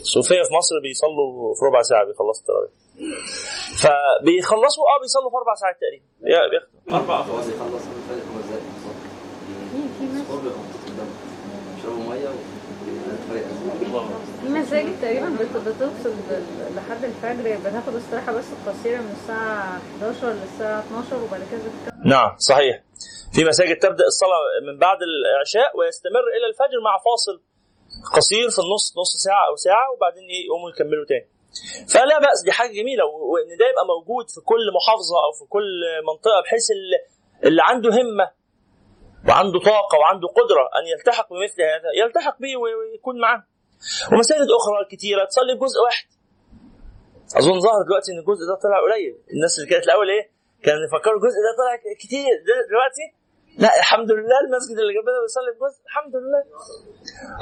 [0.00, 2.70] الصوفيه في مصر بيصلوا في ربع ساعة بيخلصوا التراويح
[3.82, 8.62] فبيخلصوا آه بيصلوا في أربع ساعات تقريبا أربع خلاص يخلص الفجر خمس دقايق
[10.00, 10.30] بالظبط.
[10.30, 11.08] هو بيبقى قدام.
[11.78, 13.46] يشربوا مية ويتفرق.
[14.42, 16.14] في مساجد تقريبا بت- بتوصل
[16.76, 22.36] لحد الفجر بتاخد استراحة بس قصيرة من الساعة 11 للساعة 12 وبعد كده بتكمل نعم
[22.38, 22.82] صحيح
[23.32, 24.40] في مساجد تبدأ الصلاة
[24.72, 27.42] من بعد العشاء ويستمر إلى الفجر مع فاصل
[28.16, 31.28] قصير في النص نص ساعة أو ساعة وبعدين إيه يقوموا يكملوا تاني.
[31.92, 35.68] فلا بأس دي حاجة جميلة وإن ده يبقى موجود في كل محافظة أو في كل
[36.10, 38.26] منطقة بحيث اللي, عنده همة
[39.28, 43.42] وعنده طاقة وعنده قدرة أن يلتحق بمثل هذا يلتحق به وي- ويكون معاه.
[44.12, 46.06] ومساجد أخرى كتيرة تصلي بجزء واحد.
[47.40, 50.30] أظن ظهر دلوقتي إن الجزء ده طلع قليل الناس اللي كانت الأول إيه
[50.64, 52.32] كانوا يفكروا الجزء ده طلع كتير
[52.70, 53.04] دلوقتي
[53.58, 56.42] لا الحمد لله المسجد اللي جنبنا بيصلي بجزء الحمد لله.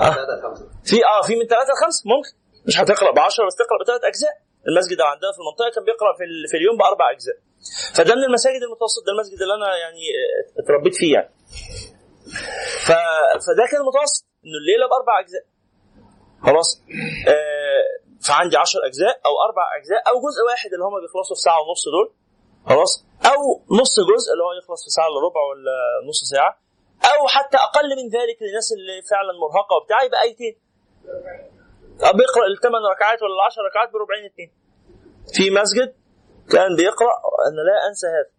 [0.00, 0.54] آه.
[0.88, 2.02] في آه في من ثلاثة لخمسة.
[2.12, 2.32] ممكن.
[2.68, 4.34] مش هتقرأ ب 10 بس تقرأ بثلاث أجزاء.
[4.68, 7.36] المسجد اللي عندنا في المنطقة كان بيقرأ في, ال- في اليوم بأربع أجزاء.
[7.96, 11.30] فده من المساجد المتوسط ده المسجد اللي أنا يعني آه، اتربيت فيه يعني.
[12.86, 12.90] ف...
[13.46, 15.44] فده كان المتوسط إنه الليلة بأربع أجزاء.
[16.46, 16.68] خلاص.
[17.28, 17.84] آه
[18.28, 21.84] فعندي 10 أجزاء أو أربع أجزاء أو جزء واحد اللي هم بيخلصوا في ساعة ونص
[21.94, 22.08] دول.
[22.70, 23.03] خلاص.
[23.32, 23.40] أو
[23.80, 25.76] نص جزء اللي هو يخلص في ساعة إلا ربع ولا
[26.08, 26.52] نص ساعة
[27.12, 30.56] أو حتى أقل من ذلك للناس اللي فعلا مرهقة وبتاع يبقى ايتين
[32.06, 34.52] أو بيقرأ الثمان ركعات ولا العشر ركعات بربعين اتنين.
[35.34, 35.94] في مسجد
[36.52, 37.14] كان بيقرأ
[37.48, 38.30] أنا لا أنسى هذا.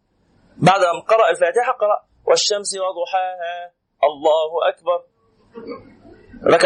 [0.58, 5.04] بعد ما قرأ الفاتحة قرأ والشمس وضحاها الله أكبر.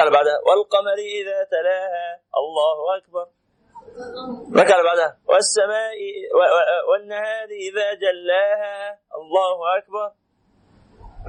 [0.01, 3.27] اللي بعدها والقمر إذا تلاها الله أكبر.
[4.79, 5.17] اللي بعدها.
[5.25, 5.93] والسماء
[6.89, 8.99] والنهار إذا جلاها.
[9.19, 9.53] الله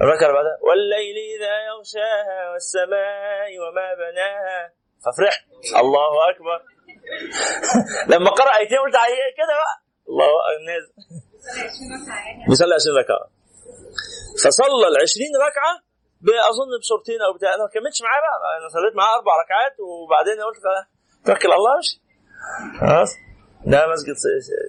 [0.01, 0.57] الركعه اللي بعدها.
[0.67, 2.51] والليل إذا يغشاها.
[2.51, 4.73] والسماء وما بناها.
[5.03, 5.43] ففرحت
[5.83, 6.59] الله أكبر.
[8.13, 8.95] لما قرأ أيتين قلت
[9.37, 9.75] كده بقى.
[10.09, 10.93] الله أكبر، نازل
[12.49, 13.25] بيصلي 20 ركعة.
[14.43, 15.75] فصلى ال 20 ركعه
[16.49, 18.37] أظن بصورتين أو بتاع أنا ما كملتش معاه بقى.
[18.59, 20.59] أنا صليت معاه أربع ركعات وبعدين قلت
[21.25, 22.00] توكل على الله امشي
[22.79, 23.11] خلاص؟
[23.65, 24.15] ده مسجد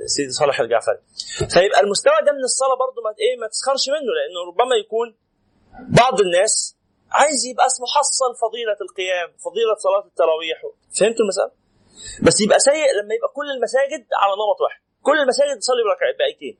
[0.06, 0.98] سيدي صالح الجعفري.
[1.54, 5.08] فيبقى المستوى ده من الصلاة برضو ما إيه ما تسخرش منه لأنه ربما يكون
[6.00, 6.76] بعض الناس
[7.11, 10.58] عايز يبقى اسمه حصل فضيلة القيام فضيلة صلاة التراويح.
[10.98, 11.52] فهمتوا المسألة؟
[12.26, 14.80] بس يبقى سيء لما يبقى كل المساجد على نمط واحد.
[15.02, 16.58] كل المساجد تصلي بركعتين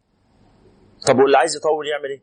[1.07, 2.23] طب واللي عايز يطول يعمل إيه؟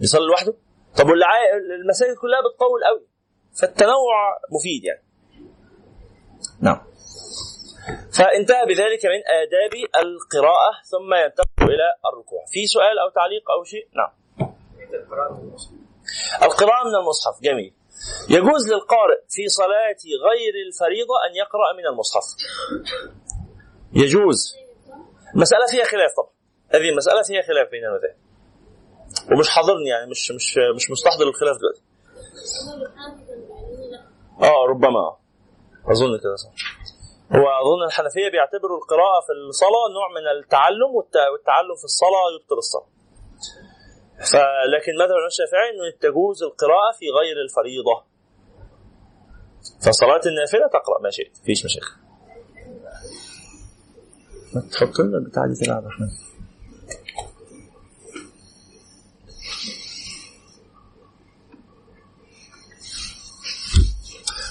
[0.00, 0.54] يصلي لوحده؟
[0.98, 1.42] طب واللي عاي...
[1.82, 3.06] المساجد كلها بتطول قوي.
[3.60, 4.16] فالتنوع
[4.56, 5.02] مفيد يعني.
[6.60, 6.80] نعم.
[8.18, 12.44] فانتهى بذلك من آداب القراءة ثم ينتقل إلى الركوع.
[12.52, 14.12] في سؤال أو تعليق أو شيء؟ نعم.
[16.42, 17.42] القراءة من المصحف.
[17.42, 17.74] جميل.
[18.30, 22.24] يجوز للقارئ في صلاة غير الفريضة أن يقرأ من المصحف.
[23.92, 24.56] يجوز.
[25.34, 26.32] مسألة فيها خلاف طبعا.
[26.74, 28.16] هذه المسألة فيها خلاف بين المذاهب
[29.32, 31.82] ومش حاضرني يعني مش مش مش مستحضر الخلاف دلوقتي.
[34.42, 35.16] آه ربما.
[35.92, 36.52] أظن كده صح.
[37.36, 42.58] هو اظن الحنفية بيعتبروا القراءة في الصلاة نوع من التعلم والت- والتعلم في الصلاة يبطل
[42.58, 42.86] الصلاة.
[44.32, 48.04] فلكن مذهب الشافعي إنه تجوز القراءة في غير الفريضة.
[49.86, 51.92] فصلاة النافلة تقرأ ما شئت مفيش مشاكل.
[54.54, 56.08] ما تحط لنا البتاع دي كده عبد الرحمن.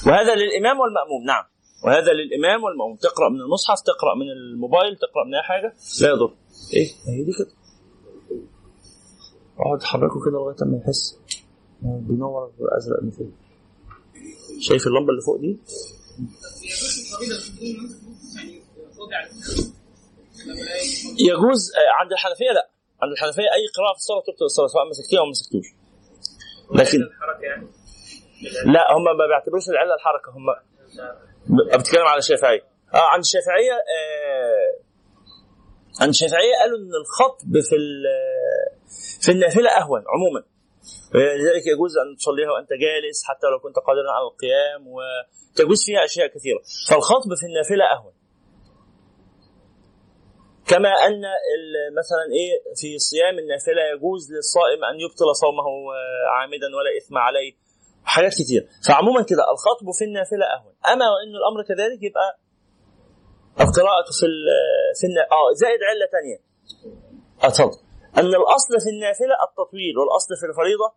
[0.08, 1.44] وهذا للإمام والمأموم نعم.
[1.88, 5.74] وهذا للإمام والماموم تقرا من المصحف تقرأ من الموبايل تقرأ من أي حاجة.
[6.02, 6.34] لا يضر.
[6.74, 7.52] إيه؟ هي دي كده.
[9.60, 11.20] أقعد حركه كده لغاية ما يحس
[11.82, 13.28] بينور أزرق من فوق.
[14.60, 15.58] شايف اللمبة اللي فوق دي؟
[21.20, 22.70] يجوز آه، عند الحنفية لا.
[23.02, 25.66] عند الحنفية أي قراءة في الصلاة تبطل الصلاة سواء مسكتيها أو ما مسكتوش.
[26.76, 27.00] لكن
[28.66, 30.46] لا هم ما بيعتبروش العلة الحركة هم
[31.80, 32.62] بتكلم على الشافعية.
[32.94, 34.74] آه عند الشافعية آه
[36.02, 38.78] عند الشافعية قالوا إن الخطب في ال-
[39.22, 40.44] في النافلة أهون عموما.
[41.16, 46.28] لذلك يجوز أن تصليها وأنت جالس حتى لو كنت قادرا على القيام وتجوز فيها أشياء
[46.28, 46.60] كثيرة.
[46.90, 48.14] فالخطب في النافلة أهون.
[50.68, 51.22] كما أن
[52.00, 57.54] مثلا إيه في صيام النافلة يجوز للصائم أن يبطل صومه آه، عامدا ولا إثم عليه.
[58.16, 58.62] حاجات كتير.
[58.88, 60.74] فعموما كده الخطب في النافلة أهون.
[60.94, 62.28] أما وإن الأمر كذلك يبقى
[63.66, 64.36] القراءة في ال
[65.00, 65.06] في.
[65.32, 66.38] آه زائد علة ثانية
[67.48, 67.80] أتفضل.
[68.18, 70.88] أن الأصل في النافلة التطويل والأصل في الفريضة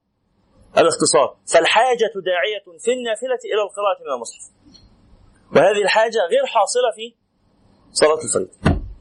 [0.78, 1.28] الاختصار.
[1.52, 4.44] فالحاجة داعية في النافلة إلى القراءة من المصحف.
[5.54, 7.06] وهذه الحاجة غير حاصلة في
[7.92, 8.52] صلاة الفريضة.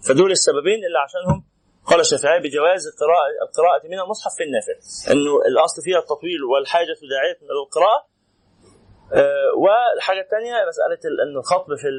[0.07, 1.48] فدول السببين اللي عشانهم
[1.89, 4.80] قال الشافعي بجواز القراءة القراءة من المصحف في النافلة
[5.12, 7.62] إنه الأصل فيها التطويل والحاجة داعية إلى
[9.13, 11.89] آه، والحاجة الثانية مسألة إن الخطب في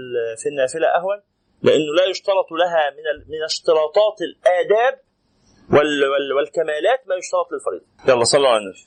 [0.42, 1.22] في النافلة أهون
[1.62, 5.00] لأنه لا يشترط لها من من اشتراطات الآداب
[5.72, 7.86] وال وال والكمالات ما يشترط للفريضة.
[8.08, 8.86] يلا صلوا على النبي.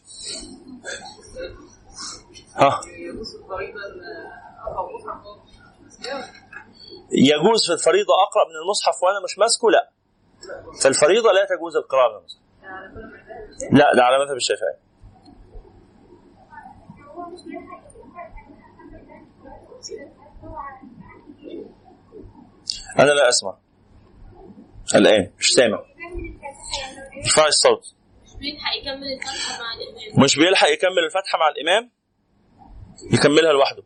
[2.56, 2.82] ها؟
[7.12, 9.93] يجوز في الفريضة أقرأ من المصحف وأنا مش ماسكه؟ لا.
[10.82, 12.44] في الفريضة لا تجوز القراءة من المصحف
[13.72, 14.76] لا ده على مذهب الشافعي.
[23.00, 23.58] أنا لا أسمع.
[24.96, 25.80] الآن مش سامع.
[27.24, 27.96] ارفعي الصوت.
[30.24, 31.92] مش بيلحق يكمل الفاتحة مع الإمام؟
[33.14, 33.84] يكملها لوحده.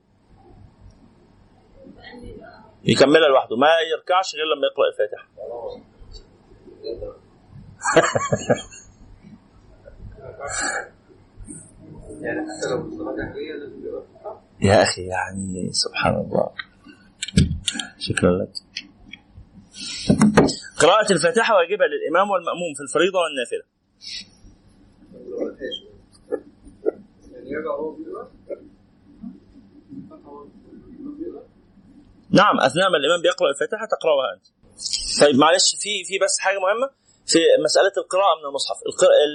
[2.84, 3.56] يكملها لوحده.
[3.56, 5.28] ما يركعش غير لما يقرأ الفاتحة.
[14.62, 16.50] يا أخي يعني سبحان الله.
[18.00, 18.52] شكرا لك.
[20.82, 23.63] قراءة الفاتحة واجبة للإمام والمأموم في الفريضة والنافلة.
[32.30, 34.57] نعم أثناء ما الإمام بيقرأ الفاتحة تقرأها أنت.
[35.22, 36.88] طيب معلش في في بس حاجة مهمة
[37.32, 38.78] في مسألة القراءة من المصحف.
[38.90, 39.12] القر...
[39.26, 39.34] ال...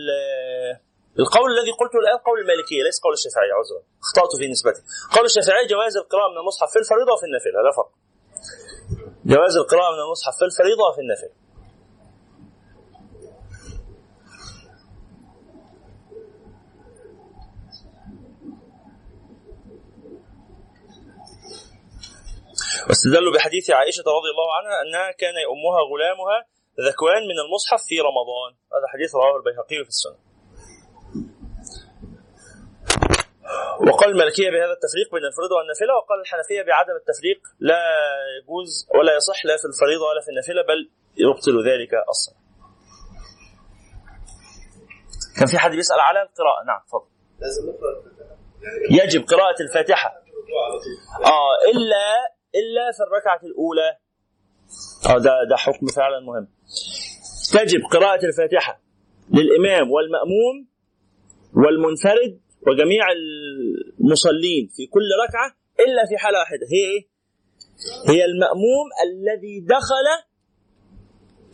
[1.22, 3.82] القول الذي قلته الآن قول المالكية ليس قول الشافعية عذرا.
[4.04, 4.82] أخطأت في نسبته
[5.14, 7.58] قول الشافعي جواز القراءة من المصحف في الفريضة وفي النافلة.
[7.66, 7.90] لا فرق
[9.32, 11.34] جواز القراءة من المصحف في الفريضة وفي النافلة.
[22.92, 26.38] واستدلوا بحديث عائشة رضي الله عنها أنها كان يؤمها غلامها
[26.88, 30.18] ذكوان من المصحف في رمضان هذا حديث رواه البيهقي في السنة
[33.88, 37.38] وقال المالكية بهذا التفريق بين الفريضة والنافلة وقال الحنفية بعدم التفريق
[37.70, 37.82] لا
[38.36, 40.80] يجوز ولا يصح لا في الفريضة ولا في النافلة بل
[41.24, 42.34] يبطل ذلك أصلا
[45.36, 47.10] كان في حد بيسأل على القراءة نعم تفضل.
[49.00, 51.24] يجب قراءة الفاتحة طول.
[51.24, 51.52] آه
[52.54, 53.96] إلا الا في الركعة الأولى.
[55.24, 56.48] ده ده حكم فعلا مهم.
[57.52, 58.80] تجب قراءة الفاتحة
[59.30, 60.56] للإمام والمأموم
[61.54, 63.04] والمنفرد وجميع
[64.00, 65.48] المصلين في كل ركعة
[65.80, 66.66] إلا في حالة واحدة.
[66.72, 67.02] هي إيه؟
[68.08, 70.06] هي المأموم الذي دخل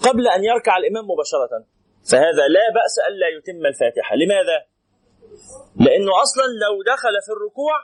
[0.08, 1.64] قبل أن يركع الإمام مباشرة.
[2.11, 4.16] فهذا لا بأس ألا يتم الفاتحة.
[4.16, 4.58] لماذا؟
[5.76, 7.74] لأنه أصلا لو دخل في الركوع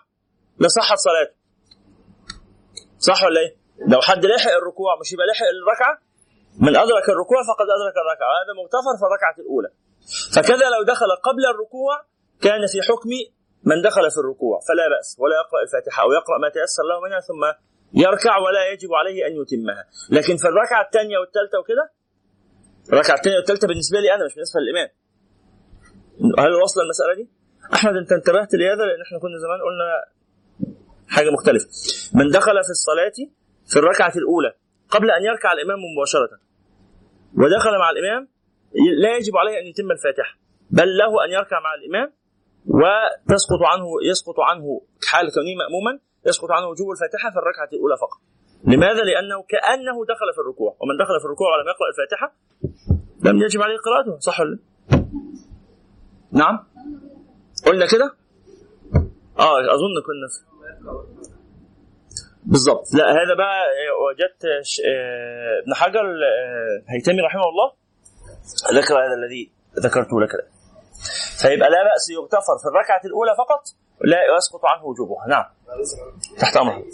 [0.60, 1.43] لصحت صلاته
[3.08, 3.52] صح ولا إيه؟
[3.92, 5.94] لو حد لحق الركوع مش يبقى لحق الركعة؟
[6.66, 8.30] من أدرك الركوع فقد أدرك الركعة.
[8.40, 9.70] هذا مغتفر في الركعة الأولى.
[10.36, 11.94] فكذا لو دخل قبل الركوع
[12.44, 13.10] كان في حكم
[13.70, 14.56] من دخل في الركوع.
[14.68, 15.08] فلا بأس.
[15.22, 17.42] ولا يقرأ الفاتحة أو يقرأ ما تيسر له منها ثم
[18.04, 19.84] يركع ولا يجب عليه أن يتمها.
[20.16, 21.84] لكن في الركعة الثانية والثالثة وكده؟
[22.92, 24.88] الركعة الثانية والثالثة بالنسبة لي أنا مش بالنسبة للإمام.
[26.42, 27.24] هل وصل المسألة دي؟
[27.74, 29.86] أحمد أنت انتبهت لهذا؟ لأن إحنا كنا زمان قلنا
[31.08, 31.68] حاجة مختلفة.
[32.14, 33.18] من دخل في الصلاة
[33.66, 34.52] في الركعة الأولى
[34.88, 36.38] قبل أن يركع الإمام مباشرة
[37.34, 38.28] ودخل مع الإمام
[39.02, 40.38] لا يجب عليه أن يتم الفاتحة
[40.70, 42.12] بل له أن يركع مع الإمام
[42.66, 48.20] وتسقط عنه يسقط عنه حال كونه مأموما يسقط عنه وجوب الفاتحة في الركعة الأولى فقط.
[48.64, 52.34] لماذا؟ لأنه كأنه دخل في الركوع ومن دخل في الركوع ولم يقرأ الفاتحة
[53.24, 54.58] لم يجب عليه قراءته صح ولا
[56.32, 56.66] نعم؟
[57.66, 58.14] قلنا كده؟
[59.38, 60.53] آه أظن كنا في
[62.46, 63.62] بالظبط لا هذا بقى
[64.04, 64.44] وجدت
[65.62, 67.72] ابن حجر الهيثمي رحمه الله.
[68.80, 70.34] ذكر هذا الذي ذكرته لك.
[70.34, 70.48] الان
[71.42, 73.62] فيبقى لا بأس يغتفر في الركعة الأولى فقط
[74.00, 75.26] لا يسقط عنه وجوبها.
[75.28, 75.44] نعم.
[76.40, 76.84] تحت أمر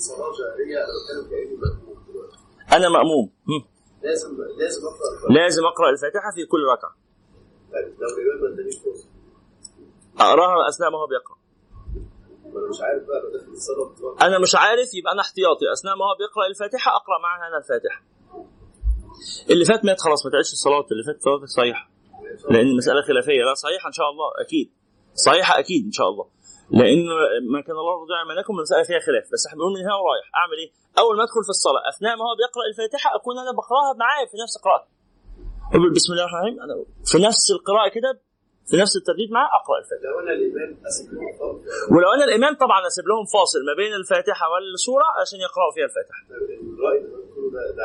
[2.72, 3.32] أنا مأموم.
[4.02, 4.28] لازم
[4.58, 6.94] لازم اقرا لازم أقرأ الفاتحة في كل ركعة.
[10.20, 11.39] أقراها أثناء ما هو بيقرأ.
[12.58, 13.18] أنا مش عارف بقى
[13.52, 15.64] الصلاه أنا مش عارف يبقى أنا احتياطي.
[15.76, 18.00] أثناء ما هو بيقرأ الفاتحة أقرأ معها أنا الفاتحة.
[19.50, 20.86] اللي فات مات خلاص ما تعيش الصلاة.
[20.92, 21.84] اللي فات صلاتك صحيحه
[22.50, 23.42] لأن المسألة خلافية.
[23.48, 24.68] لا صحيحة إن شاء الله أكيد.
[25.26, 26.26] صحيحة أكيد إن شاء الله.
[26.80, 27.00] لأن
[27.54, 29.24] ما كان الله رضي منكم المسألة فيها خلاف.
[29.32, 30.26] بس إحنا بنقول من هنا ورايح.
[30.40, 30.70] أعمل إيه؟
[31.02, 34.36] أول ما أدخل في الصلاة أثناء ما هو بيقرأ الفاتحة أكون أنا بقرأها معاه في
[34.44, 34.88] نفس قراءته
[35.74, 36.56] أقول بسم الله الرحمن الرحيم.
[36.64, 36.74] أنا
[37.10, 38.10] في نفس القراءة كده
[38.70, 40.70] في نفس الترديد معاه اقرا الفاتحه لو أنا الامام
[41.94, 46.20] ولو أنا الامام طبعا اسيب لهم فاصل ما بين الفاتحة والسورة عشان يقرأوا فيها الفاتحة.
[47.54, 47.84] ده ده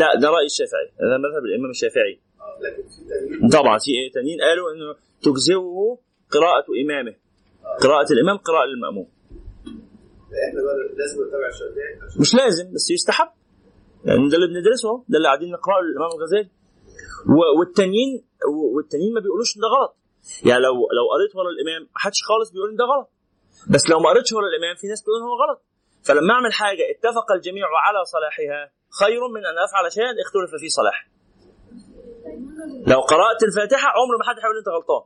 [0.00, 0.88] لا ده رأي الشافعي.
[1.04, 2.14] هذا مذهب الإمام الشافعي.
[2.40, 5.98] آه، طبعا في إيه؟ تانيين قالوا إنه تجزئه
[6.30, 7.14] قراءة إمامه.
[7.82, 8.64] قراءة الإمام قراءة
[10.48, 13.28] إحنا بقى لازم نتابع الشافعي مش لازم بس يستحب.
[14.04, 16.50] يعني ده اللي بندرسه ده اللي قاعدين نقرأه للإمام الغزالي.
[17.58, 18.10] والتانيين
[18.74, 19.92] والتانيين ما بيقولوش إن ده غلط.
[20.48, 23.08] يعني لو لو قريت ورا الإمام ما حدش خالص بيقول إن ده غلط.
[23.72, 25.60] بس لو ما قريتش ورا الإمام في ناس بيقولوا إن هو غلط.
[26.06, 31.08] فلما أعمل حاجة اتفق الجميع على صلاحها خير من أن أفعل شيئا اختلف فيه صلاح
[32.86, 35.02] لو قرأت الفاتحة عمر ما حد هيقول أنت غلطان.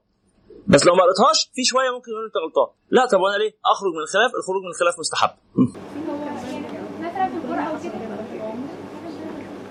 [0.66, 2.68] بس لو ما قريتهاش في شوية ممكن يقول أنت غلطان.
[2.90, 5.30] لا طب وأنا ليه؟ أخرج من الخلاف الخروج من الخلاف مستحب.
[7.80, 7.94] في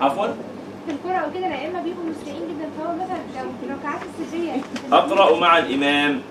[0.00, 0.49] عفوا.
[0.90, 2.70] في الكوره أو كده الائمه بيبقوا مسرعين جدا.
[2.70, 4.52] فهو مثلا لو في الركعات السرية
[4.92, 6.22] أقرأ مع الإمام.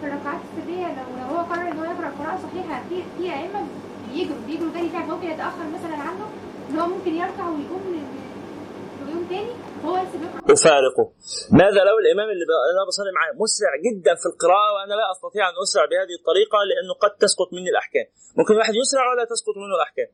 [0.00, 3.66] في الركعات السرية لو هو قرر إن هو يقرأ قراءه صحيحة في في ائمه
[4.12, 6.26] بيجروا بيجروا جري فيها ممكن يتاخر مثلا عنه
[6.70, 7.82] إن هو ممكن يركع ويقوم
[9.06, 9.52] ويقوم تاني
[9.84, 11.12] بيقرا أفارقه.
[11.50, 15.54] ماذا لو الإمام اللي أنا بصلي معاه مسرع جدا في القراءة وأنا لا أستطيع أن
[15.62, 18.06] أسرع بهذه الطريقة لأنه قد تسقط مني الأحكام.
[18.38, 20.08] ممكن واحد يسرع ولا تسقط منه الأحكام؟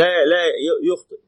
[0.00, 0.42] لا لا
[0.90, 1.18] يخطئ.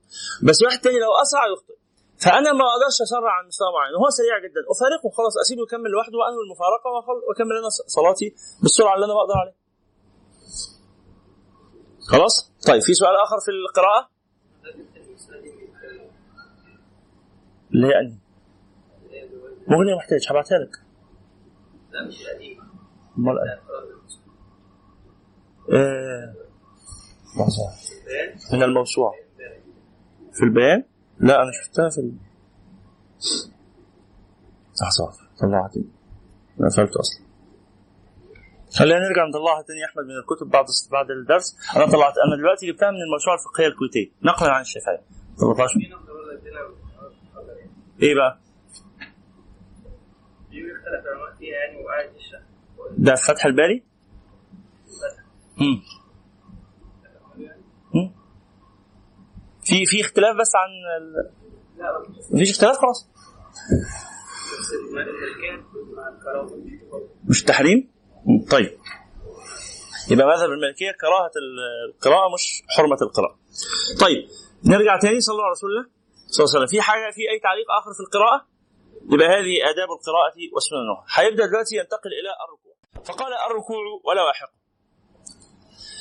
[0.46, 1.77] بس واحد تاني لو أسرع يخطئ.
[2.24, 4.60] فأنا ما أقدرش أسرع عن مستوى معين وهو سريع جدا.
[4.74, 6.16] أفارقه خلاص أسيبه يكمل لوحده
[6.94, 9.54] وأخل- وأكمل أنا ص- صلاتي بالسرعة اللي أنا بقدر عليها.
[12.12, 14.10] خلاص؟ طيب في سؤال آخر في القراءة؟
[17.74, 18.12] اللي هي
[19.68, 20.70] مغنية محتاج هبعتها لك.
[21.92, 22.06] لا.
[22.06, 22.60] مش قديم
[23.18, 23.58] امال إيه؟
[28.52, 29.14] من الموسوعة
[30.32, 30.84] في البيان؟
[31.20, 32.12] لا أنا شفتها في.
[34.82, 35.76] لحظة طلعت
[36.60, 37.28] أنا قفلت أصلا.
[38.78, 41.56] خلينا نرجع نطلعها تاني يا أحمد من الكتب بعد بعد الدرس.
[41.76, 44.10] أنا طلعت أنا دلوقتي جبتها من الموسوعة الفقهية الكويتية.
[44.22, 44.98] نقلا عن الشافعي
[45.40, 45.74] 13
[48.02, 48.38] إيه بقى؟
[51.40, 51.84] يعني
[52.98, 53.84] ده في فتح الباري؟
[55.58, 55.82] مم.
[59.68, 61.30] في في اختلاف بس عن ال...
[62.34, 63.08] مفيش اختلاف خلاص.
[67.24, 67.90] مش تحريم.
[68.50, 68.78] طيب.
[70.10, 71.30] يبقى مذهب المالكيه كراهة
[71.88, 73.38] القراءة مش حرمة القراءة.
[74.00, 74.28] طيب
[74.64, 75.86] نرجع تاني صلوا على رسول الله
[76.26, 76.66] صلى الله عليه وسلم.
[76.66, 78.46] في حاجة في أي تعليق آخر في القراءة؟
[79.12, 82.74] يبقى هذه آداب القراءة وسننها هيبدأ دلوقتي ينتقل إلى الركوع.
[83.04, 84.22] فقال الركوع ولا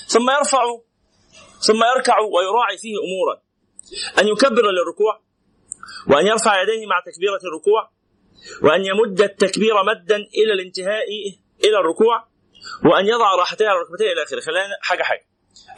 [0.07, 0.61] ثم يرفع
[1.59, 3.46] ثم يركع ويراعي فيه أمورا.
[4.19, 5.21] أن يكبر للركوع
[6.09, 7.89] وأن يرفع يديه مع تكبيرة الركوع
[8.63, 11.05] وأن يمد التكبير مدا إلى الانتهاء
[11.63, 12.27] إلى الركوع
[12.85, 14.39] وأن يضع راحتيه على ركبتيه إلى آخره.
[14.39, 15.25] خلينا حاجة حاجة.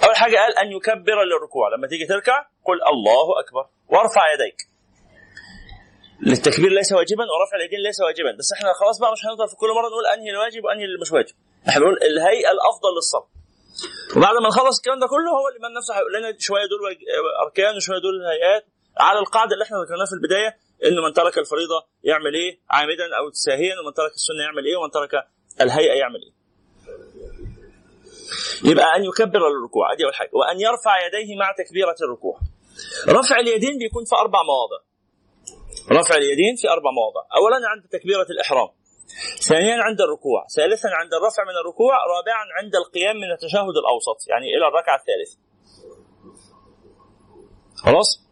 [0.03, 1.69] أول حاجة قال أن يكبر للركوع.
[1.77, 3.65] لما تيجي تركع قل الله أكبر.
[3.87, 4.57] وارفع يديك.
[6.27, 8.31] التكبير ليس واجبا ورفع اليدين ليس واجبا.
[8.39, 11.11] بس إحنا خلاص بقى مش هنفضل في كل مرة نقول أنهي الواجب وأنهي اللي مش
[11.11, 11.35] واجب.
[11.67, 13.29] إحنا بنقول الهيئة الأفضل للصلاة.
[14.17, 16.79] وبعد ما نخلص الكلام ده كله هو الامام نفسه هيقول لنا شوية دول
[17.45, 18.65] أركان وشوية دول هيئات
[18.97, 23.31] على القاعدة اللي إحنا ذكرناها في البداية إنه من ترك الفريضة يعمل إيه؟ عامدا أو
[23.31, 25.11] ساهيا ومن ترك السنة يعمل إيه؟ ومن ترك
[25.61, 26.33] الهيئة يعمل إيه؟
[28.71, 30.29] يبقى أن يكبر للركوع ادي أول حاجة.
[30.33, 32.39] وأن يرفع يديه مع تكبيرة الركوع.
[33.07, 34.79] رفع اليدين بيكون في أربع مواضع.
[35.99, 37.21] رفع اليدين في أربع مواضع.
[37.35, 38.69] اولا عند تكبيرة الإحرام.
[39.41, 44.57] ثانيا عند الركوع ثالثا عند الرفع من الركوع رابعا عند القيام من التشهد الأوسط يعني
[44.57, 45.37] إلى الركعة الثالثة.
[47.75, 48.29] خلاص؟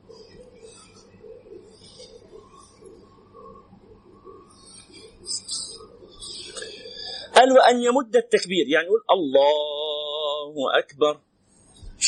[7.35, 11.19] قال وان يمد التكبير يعني يقول الله أكبر.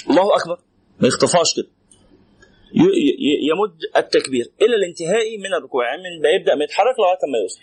[0.09, 0.59] الله أكبر.
[0.99, 1.69] ما يخطفهاش كده.
[3.49, 7.59] يمد التكبير إلى الانتهاء من الركوع يعني من يبدأ ما يتحرك لغاية ما يوصل.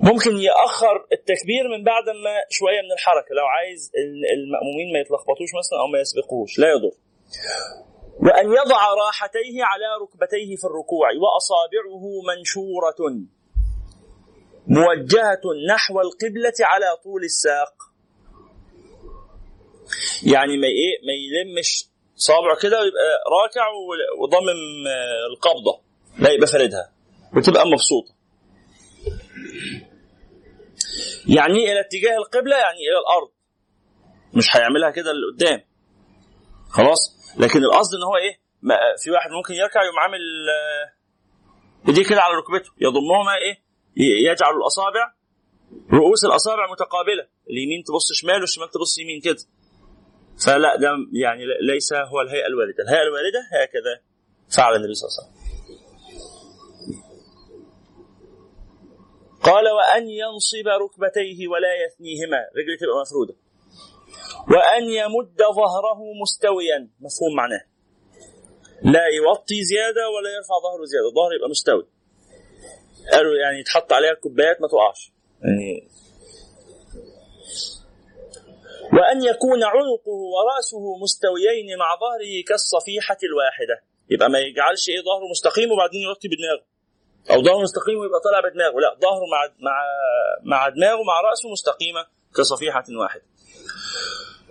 [0.00, 3.92] ممكن يأخر التكبير من بعد ما شوية من الحركة لو عايز
[4.36, 6.94] المأمومين ما يتلخبطوش مثلا أو ما يسبقوش لا يضر.
[8.22, 13.00] وأن يضع راحتيه على ركبتيه في الركوع وأصابعه منشورة
[14.66, 15.40] موجهة
[15.74, 17.74] نحو القبلة على طول الساق.
[20.32, 23.08] يعني ما إيه ما يلمش صابعه كده ويبقى
[23.42, 23.66] راكع
[24.22, 24.86] وضمم
[25.32, 25.80] القبضة
[26.18, 26.92] لا يبقى فردها
[27.36, 28.19] وتبقى مبسوطة.
[31.26, 33.30] يعني إلى اتجاه القبلة يعني إلى الأرض.
[34.34, 35.60] مش هيعملها كده لقدام
[36.70, 37.00] خلاص؟
[37.38, 38.40] لكن القصد إن هو إيه؟
[39.02, 40.18] في واحد ممكن يركع يقوم عامل
[41.88, 42.70] إيديه كده على ركبته.
[42.78, 43.62] يضمهما إيه؟
[44.30, 45.14] يجعل الأصابع
[45.92, 47.28] رؤوس الأصابع متقابلة.
[47.50, 49.44] اليمين تبص شمال والشمال تبص يمين كده.
[50.44, 53.94] فلا ده يعني ليس هو الهيئة الواردة، الهيئة الواردة هكذا
[54.56, 55.39] فعل النبي صلى الله عليه وسلم.
[59.42, 62.38] قال وأن ينصب ركبتيه ولا يثنيهما.
[62.56, 63.34] رجله تبقى مفرودة.
[64.50, 66.88] وأن يمد ظهره مستويا.
[67.00, 67.64] مفهوم معناه.
[68.82, 71.08] لا يوطي زيادة ولا يرفع ظهره زيادة.
[71.14, 71.86] ظهره يبقى مستوي.
[73.12, 75.12] قالوا يعني يتحط عليها الكوبايات ما تقعش.
[75.42, 75.88] يعني
[78.92, 83.84] وأن يكون عنقه ورأسه مستويين مع ظهره كالصفيحة الواحدة.
[84.10, 86.64] يبقى ما يجعلش إيه ظهره مستقيم وبعدين يغطي بدماغه
[87.30, 88.80] أو ظهره مستقيم ويبقى طالع بدماغه.
[88.80, 89.76] لا ظهره مع مع
[90.42, 92.06] مع دماغه مع رأسه مستقيمة
[92.36, 93.22] كصفيحة واحدة.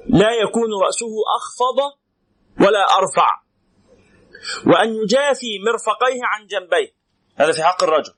[0.05, 1.79] لا يكون رأسه أخفض
[2.61, 3.29] ولا أرفع.
[4.67, 6.91] وأن يجافي مرفقيه عن جنبيه.
[7.35, 8.13] هذا في حق الرجل.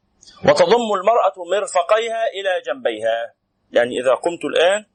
[0.45, 3.33] وتضم المرأة مرفقيها إلى جنبيها.
[3.71, 4.85] يعني إذا قمت الآن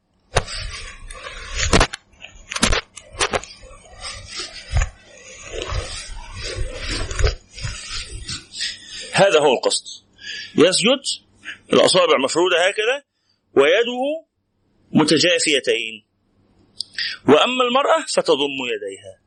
[9.16, 9.84] هذا هو القصد.
[10.58, 11.02] يسجد
[11.72, 13.04] الأصابع مفرودة هكذا
[13.54, 14.26] ويده
[14.92, 16.06] متجافيتين.
[17.28, 19.20] وأما المرأة فتضم يديها.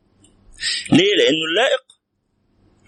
[0.91, 1.83] ليه؟ لأنه اللائق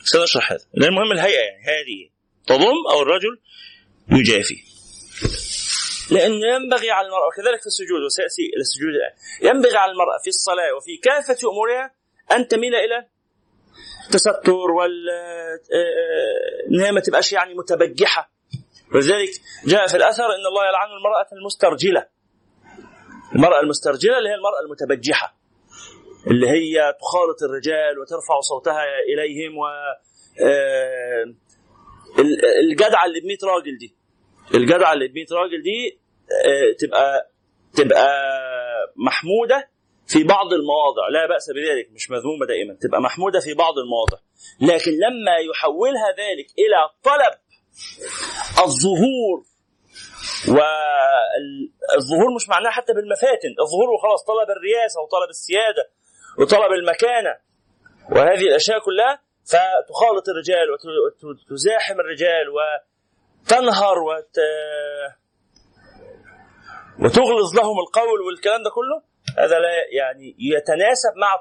[0.03, 0.65] سنشرح هذا.
[0.73, 2.09] لأن المهم الهيئة يعني هذه.
[2.47, 3.39] تضم أو الرجل
[4.11, 4.63] يجافي.
[6.11, 9.13] لأنه ينبغي على المرأة وكذلك في السجود وسيأتي إلى السجود الآن.
[9.49, 11.95] ينبغي على المرأة في الصلاة وفي كافة أمورها
[12.31, 13.07] أن تميل إلى
[14.05, 15.09] التستر وال
[16.71, 18.31] إن هي ما تبقاش يعني متبجحة.
[18.95, 19.29] ولذلك
[19.65, 22.07] جاء في الأثر إن الله يلعن المرأة المسترجلة.
[23.35, 25.37] المرأة المسترجلة اللي هي المرأة المتبجحة
[26.27, 28.83] اللي هي تخالط الرجال وترفع صوتها
[29.13, 29.63] إليهم و
[32.63, 33.95] الجدعة اللي ب 100 راجل دي.
[34.55, 35.99] الجدعة اللي ب 100 راجل دي
[36.79, 37.29] تبقى
[37.73, 38.09] تبقى
[38.95, 39.69] محمودة
[40.11, 44.17] في بعض المواضع لا بأس بذلك مش مذمومة دائما تبقى محمودة في بعض المواضع.
[44.61, 47.33] لكن لما يحولها ذلك إلى طلب
[48.65, 49.37] الظهور
[50.47, 55.83] والظهور مش معناه حتى بالمفاتن الظهور وخلاص طلب الرياسة وطلب السيادة
[56.39, 57.33] وطلب المكانة
[58.11, 60.67] وهذه الأشياء كلها فتخالط الرجال
[61.51, 64.35] وتزاحم الرجال وتنهر وت...
[66.99, 69.10] وتغلظ لهم القول والكلام ده كله.
[69.37, 71.35] هذا لا يعني يتناسب مع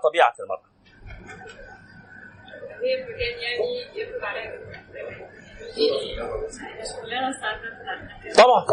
[7.00, 8.66] كلنا ساعات طبعا.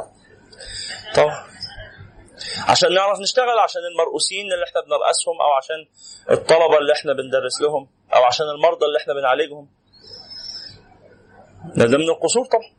[1.16, 1.46] طبعا.
[2.70, 5.86] عشان نعرف نشتغل عشان المرؤوسين اللي إحنا بنرأسهم أو عشان
[6.32, 9.70] الطلبة اللي إحنا بندرس لهم أو عشان المرضى اللي إحنا بنعالجهم.
[11.76, 12.74] ده من القصور طبعا.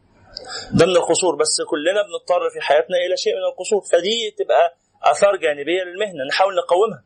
[0.73, 3.83] ده من القصور بس كلنا بنضطر في حياتنا إلى شيء من القصور.
[3.93, 7.05] فدي تبقى آثار جانبية للمهنة نحاول نقومها.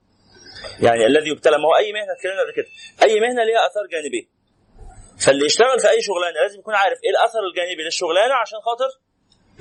[0.81, 2.67] يعني الذي يبتلى ما هو أي مهنة اتكلمنا قبل كده.
[3.03, 4.25] أي مهنة ليها آثار جانبية.
[5.25, 8.91] فاللي يشتغل في أي شغلانة لازم يكون عارف إيه الاثر الجانبي للشغلانة عشان خاطر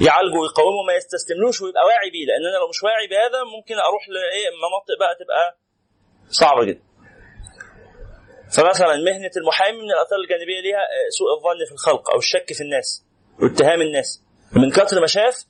[0.08, 2.26] يعالجه ويقومه ما يستسلملوش ويبقى واعي بيه.
[2.26, 5.58] لأن أنا لو مش واعي بهذا ممكن أروح لإيه مناطق بقى تبقى
[6.30, 6.84] صعبة جدا.
[8.56, 12.62] فمثلا مهنة المحامي من الآثار الجانبية ليها آه، سوء الظن في الخلق أو الشك في
[12.62, 13.06] الناس
[13.42, 14.24] واتهام الناس.
[14.56, 15.46] من كتر ما شاف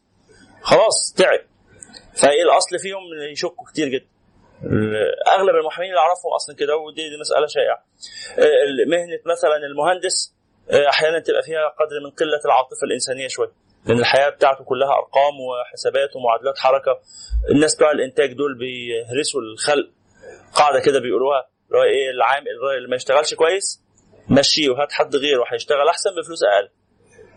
[0.62, 1.40] خلاص تعب.
[2.16, 2.99] فايه الاصل فيهم؟
[3.32, 4.05] يشكوا كتير جدا.
[5.28, 7.84] اغلب المحامين اللي اعرفهم أصلا كده ودي دي مسألة شائعة.
[8.88, 10.34] مهنة مثلا المهندس
[10.72, 13.51] آه، أحيانا تبقى فيها قدر من قلة العاطفة الإنسانية شوية
[13.86, 16.99] لأن الحياة بتاعته كلها أرقام وحسابات ومعادلات حركة.
[17.51, 19.89] الناس بتوع الإنتاج دول بيهرسوا الخلق.
[20.53, 22.43] قاعدة كده بيقولوها اللي هو إيه العام
[22.78, 23.82] اللي ما يشتغلش كويس
[24.30, 26.70] مشيه وهات حد غيره هيشتغل أحسن بفلوس أقل.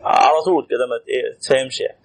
[0.04, 1.98] على طول كده ما ت- إيه، تفهمش يعني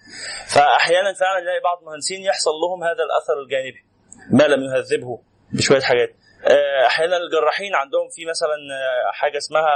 [0.54, 3.86] فأحيانا فعلا نلاقي بعض المهندسين يحصل لهم هذا الأثر الجانبي
[4.32, 5.20] ما لم يهذبه
[5.54, 6.16] بشوية حاجات.
[6.46, 9.76] آه، أحيانا الجراحين عندهم في مثلا آه، حاجة اسمها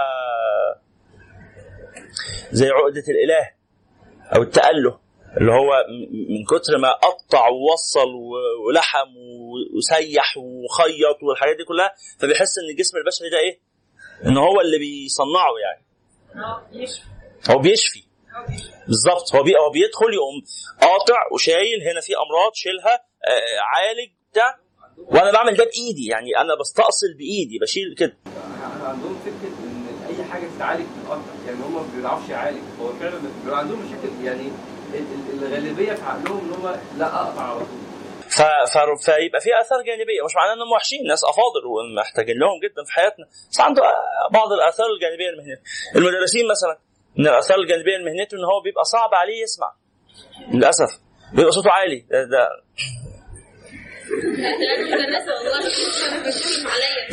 [2.52, 3.52] زي عقدة الإله
[4.36, 5.00] أو التأله
[5.38, 5.86] اللي هو
[6.30, 8.10] من كتر ما قطع ووصل
[8.68, 9.08] ولحم
[9.78, 13.60] وسيح وخيط والحاجات دي كلها فبيحس إن الجسم البشري ده إيه؟
[14.26, 15.86] إن هو اللي بيصنعه يعني.
[16.84, 17.04] يشفي
[17.52, 18.04] هو بيشفي.
[18.88, 19.36] بالظبط.
[19.36, 19.58] هو بي...
[19.58, 20.42] هو بيدخل يقوم
[20.82, 24.58] قاطع وشايل هنا في أمراض شيلها آه عالج بتاع.
[24.98, 28.18] وأنا بعمل ده بإيدي يعني أنا بستأصل بإيدي بشيل كده.
[28.84, 32.60] عندهم فكرة إن أي حاجة تتعالج تتقطع يعني هم ما بيعرفش يعالج.
[32.82, 34.52] هو فعلا بيبقى عندهم مشاكل يعني
[34.94, 37.68] ال- ال- الغالبية في عقلهم إن هم لا أقطع على طول.
[38.30, 38.42] ف...
[38.42, 38.78] ف...
[39.06, 40.26] فيبقى في آثار جانبية.
[40.26, 43.26] مش معناه انهم وحشين ناس أفاضل ومحتاجين لهم جدا في حياتنا.
[43.52, 43.82] بس عنده
[44.32, 45.62] بعض الآثار الجانبية لمهنته
[45.96, 46.78] المدرسين مثلا.
[47.18, 49.74] من الاثار الجانبيه لمهنته إن هو بيبقى صعب عليه يسمع.
[50.54, 51.00] للأسف.
[51.34, 52.06] بيبقى صوته عالي.
[52.10, 52.48] ده, ده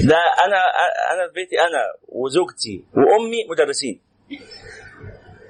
[0.09, 0.61] ده أنا
[1.12, 4.01] أنا في بيتي أنا وزوجتي وأمي مدرسين.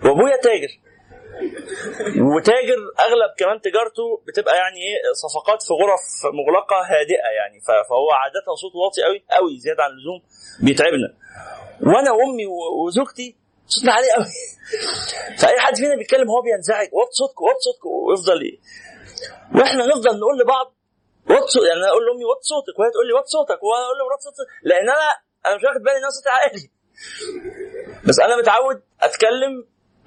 [0.05, 0.69] وأبويا تاجر.
[2.37, 7.61] وتاجر أغلب كمان تجارته بتبقى يعني إيه صفقات في غرف مغلقة هادئة يعني.
[7.61, 10.23] فهو عادة صوته واطي قوي قوي زيادة عن اللزوم
[10.63, 11.15] بيتعبنا.
[11.81, 12.47] وأنا وأمي
[12.87, 13.37] وزوجتي
[13.75, 14.25] صوتنا عالي قوي
[15.41, 18.57] فأي حد فينا بيتكلم هو بينزعج وطي صوتك وطي صوتك ويفضل إيه
[19.57, 20.67] وإحنا نفضل نقول لبعض
[21.31, 23.99] وطي صوت يعني أنا أقول لأمي وطي صوتك وهي تقول لي وطي صوتك وأنا أقول
[24.13, 25.09] وطي صوتك لأن أنا
[25.47, 26.65] أنا مش واخد بالي إن أنا صوتي عالي.
[28.09, 29.53] بس أنا متعود أتكلم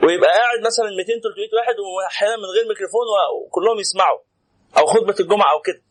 [0.03, 3.05] ويبقى قاعد مثلا 200 300 واحد واحيانا من غير ميكروفون
[3.45, 4.19] وكلهم يسمعوا
[4.77, 5.81] أو خطبة الجمعة أو كده.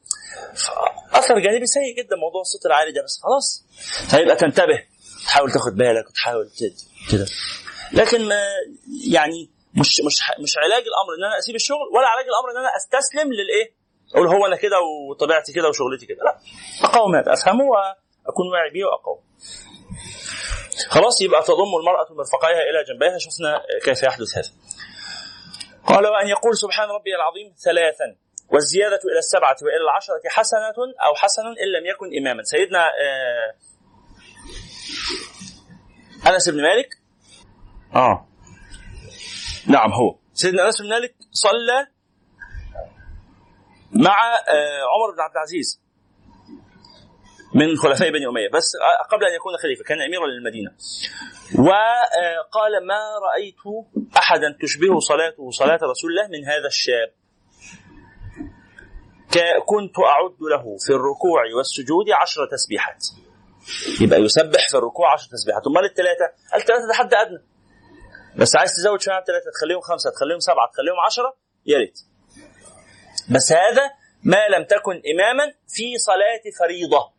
[1.18, 3.64] اثر جانبي سيء جدا موضوع الصوت العالي ده بس خلاص
[4.10, 4.78] فيبقى تنتبه.
[5.26, 6.50] تحاول تاخد بالك وتحاول
[7.10, 7.26] كده.
[7.92, 8.42] لكن ما
[9.10, 12.70] يعني مش مش مش علاج الأمر إن أنا أسيب الشغل ولا علاج الأمر إن أنا
[12.76, 13.74] أستسلم للإيه؟
[14.14, 16.24] أقول هو أنا كده وطبيعتي كده وشغلتي كده.
[16.24, 16.38] لا
[16.88, 19.20] أقاوم هذا أفهمه وأكون واعي بيه وأقاوم.
[20.88, 23.18] خلاص يبقى تضم المرأة مرفقيها إلى جنبيها.
[23.18, 24.50] شفنا كيف يحدث هذا.
[25.86, 28.16] قال وأن يقول سبحان ربي العظيم ثلاثا
[28.52, 33.54] والزيادة إلى السبعة وإلى العشرة حسنة أو حسن إن لم يكن إماما سيدنا آه،
[36.26, 36.98] أنس بن مالك؟
[37.94, 38.28] آه.
[39.66, 40.16] نعم هو.
[40.34, 41.86] سيدنا أنس بن مالك صلى
[43.92, 45.82] مع آه، عمر بن عبد العزيز
[47.54, 48.72] من خلفاء بني أمية بس
[49.10, 50.70] قبل أن يكون خليفة كان أميرا للمدينة.
[51.58, 57.12] وقال ما رأيت أحدا تشبه صلاته صلاة رسول الله من هذا الشاب؟
[59.66, 63.06] كنت أعد له في الركوع والسجود عشر تسبيحات.
[64.00, 65.66] يبقى يسبح في الركوع عشر تسبيحات.
[65.66, 67.42] أمال الثلاثه الثلاثه ده حد أدنى.
[68.36, 71.36] بس عايز تزود شوية على الثلاثه تخليهم خمسة تخليهم سبعة تخليهم عشرة
[71.66, 71.98] يا ريت.
[73.30, 73.82] بس هذا
[74.24, 77.12] ما لم تكن إماما في صلاة فريضة.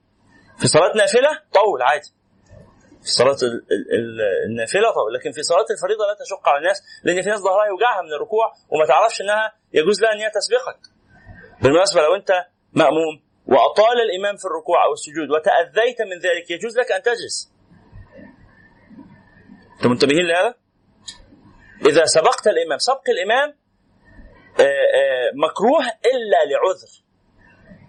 [0.60, 2.10] في صلاة نافلة طول عادي.
[3.04, 6.82] في صلاة ال- ال- ال- النافلة طول لكن في صلاة الفريضه لا تشق على الناس
[7.04, 10.80] لأن في ناس ظهرها يوجعها من الركوع وما تعرفش إنها يجوز لها أن هي تسبقك.
[11.62, 12.32] بالمناسبة لو أنت
[12.74, 13.23] مأموم
[13.54, 17.52] وأطال الإمام في الركوع أو السجود وتأذيت من ذلك يجوز لك أن تجلس.
[19.78, 20.56] أنتم منتبهين لهذا؟
[21.86, 23.50] إذا سبقت الإمام سبق الإمام
[24.60, 26.92] آه، آه، مكروه إلا لعذر.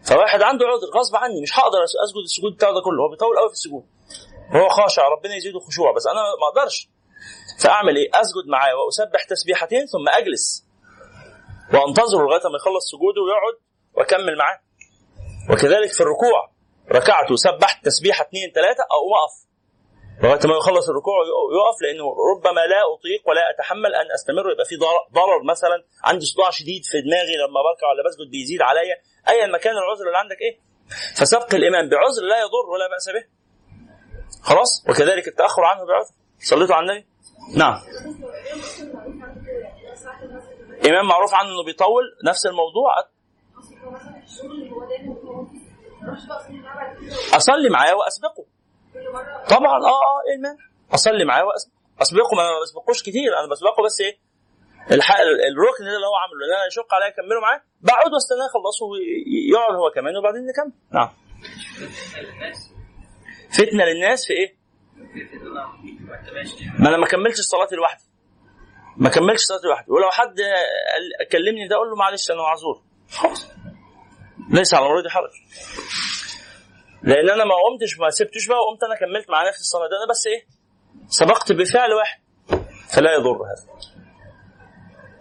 [0.04, 3.48] فواحد عنده عذر غصب عني مش هقدر أسجد السجود بتاعه ده كله هو بيطول قوي
[3.48, 3.84] في السجود.
[4.56, 6.88] هو خاشع ربنا يزيده خشوع بس أنا ما أقدرش.
[7.60, 10.66] فأعمل إيه؟ أسجد معاه وأسبح تسبيحتين ثم أجلس.
[11.72, 13.56] وانتظره لغاية ما يخلص سجوده ويقعد
[13.94, 14.60] وأكمل معاه.
[15.51, 16.51] وكذلك في الركوع.
[16.92, 19.34] ركعت وسبحت تسبيحة اثنين ثلاثة اقوم اقف
[20.22, 24.53] لغاية ما يخلص الركوع ويقف لأنه ربما لا أطيق ولا أتحمل أن أستمر.
[24.53, 24.76] يبقى في
[25.12, 25.84] ضرر مثلا.
[26.05, 28.97] عندي صداع شديد في دماغي لما بركع ولا بسجد بيزيد عليا
[29.28, 30.59] ايا ما كان العذر اللي عندك إيه؟
[31.16, 31.88] فسبق الإمام.
[31.88, 33.24] بعذر لا يضر ولا بأس به.
[34.42, 36.14] خلاص؟ وكذلك التأخر عنه بعذر.
[36.38, 37.07] صليتوا على النبي؟
[37.57, 37.80] نعم.
[40.86, 43.13] إمام معروف عنه إنه بيطول نفس الموضوع.
[47.37, 48.45] أصلي معاه وأسبقه.
[49.49, 50.57] طبعا آه آه إيه المانع؟
[50.95, 51.74] أصلي معاه وأسبقه.
[52.03, 54.18] أسبقه ما بسبقوش كتير أنا بسبقه بس إيه
[54.91, 57.62] الحق الركن اللي هو عامله اللي أنا يشق عليا اكمله معاه.
[57.80, 60.72] بقعد واستناه يخلصه ويقعد هو كمان وبعدين نكمل.
[60.93, 61.09] نعم.
[63.51, 64.57] فتنة للناس في إيه؟
[66.78, 68.05] ما أنا ما كملتش الصلاة لوحدي.
[68.97, 69.93] ما كملتش صلاتي لوحدي.
[69.93, 70.35] ولو حد
[71.32, 72.82] كلمني ده أقول له معلش أنا معذور.
[73.11, 73.51] خلاص.
[74.51, 75.30] ليس على مريض حرج
[77.03, 80.11] لأن أنا ما قمتش ما سبتوش بقى وقمت أنا كملت مع نفسي الصلاة ده أنا
[80.11, 80.47] بس إيه؟
[81.09, 82.20] سبقت بفعل واحد
[82.97, 83.66] فلا يضر هذا.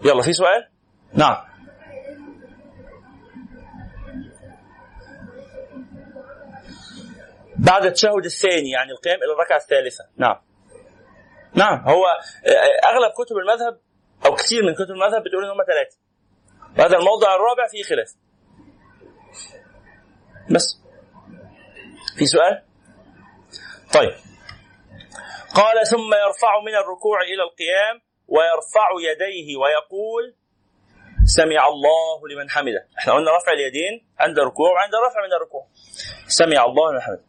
[0.05, 0.69] يلا في سؤال؟
[1.13, 1.37] نعم.
[7.57, 10.03] بعد التشهد الثاني يعني القيام إلى الركعة الثالثة.
[10.17, 10.41] نعم.
[11.55, 11.79] نعم.
[11.87, 13.79] هو آه، أغلب كتب المذهب
[14.25, 15.97] أو كثير من كتب المذهب بتقول إن هم ثلاثة.
[16.77, 18.22] وهذا الموضع الرابع فيه خلاف.
[20.51, 20.81] بس.
[22.17, 22.63] في سؤال؟
[23.93, 24.13] طيب.
[25.55, 30.35] قال ثم يرفع من الركوع إلى القيام ويرفع يديه ويقول
[31.25, 32.87] سمع الله لمن حمده.
[32.99, 35.67] إحنا قلنا رفع اليدين عند الركوع وعند الرفع من الركوع.
[36.27, 37.23] سمع الله لمن حمده.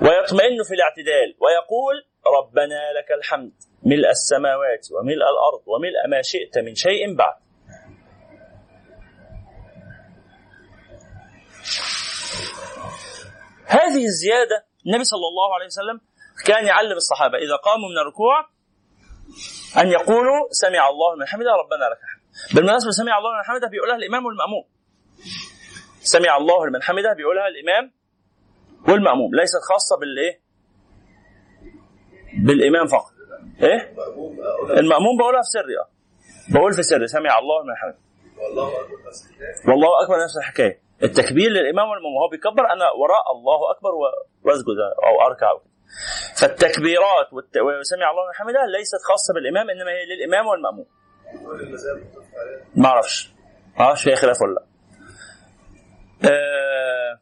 [0.00, 1.96] ويطمئن في الاعتدال ويقول
[2.26, 7.47] ربنا لك الحمد ملء السماوات وملء الأرض وملء ما شئت من شيء بعد.
[13.68, 16.00] هذه الزيادة النبي صلى الله عليه وسلم
[16.46, 17.38] كان يعلم الصحابة.
[17.38, 18.48] إذا قاموا من الركوع
[19.76, 22.54] أن يقولوا سمع الله لمن حمده ربنا لك الحمد.
[22.54, 24.64] بالمناسبة سمع الله لمن حمده بيقولها الإمام والماموم
[26.00, 27.92] سمع الله لمن حمده بيقولها الإمام
[28.88, 29.34] والمأموم.
[29.34, 30.40] ليست خاصة بالإيه؟
[32.44, 33.12] بالإمام فقط.
[33.62, 33.94] إيه؟
[34.80, 35.78] المأموم بقولها في سري.
[35.78, 35.88] آه.
[36.52, 37.98] بقول في سر سمع الله لمن حمده.
[39.68, 40.87] والله أكبر نفس الحكاية.
[41.02, 43.90] التكبير للإمام والماموم هو بيكبر أنا وراء الله أكبر
[44.44, 45.46] وأسجد أو أركع.
[46.40, 47.26] فالتكبيرات.
[47.32, 50.86] وسمع الله لمن حمده ليست خاصة بالإمام إنما هي للإمام والمأموم.
[52.76, 53.32] ما أعرفش.
[53.78, 54.64] ما أعرفش فيها خلاف ولا لا.
[56.30, 57.20] آه،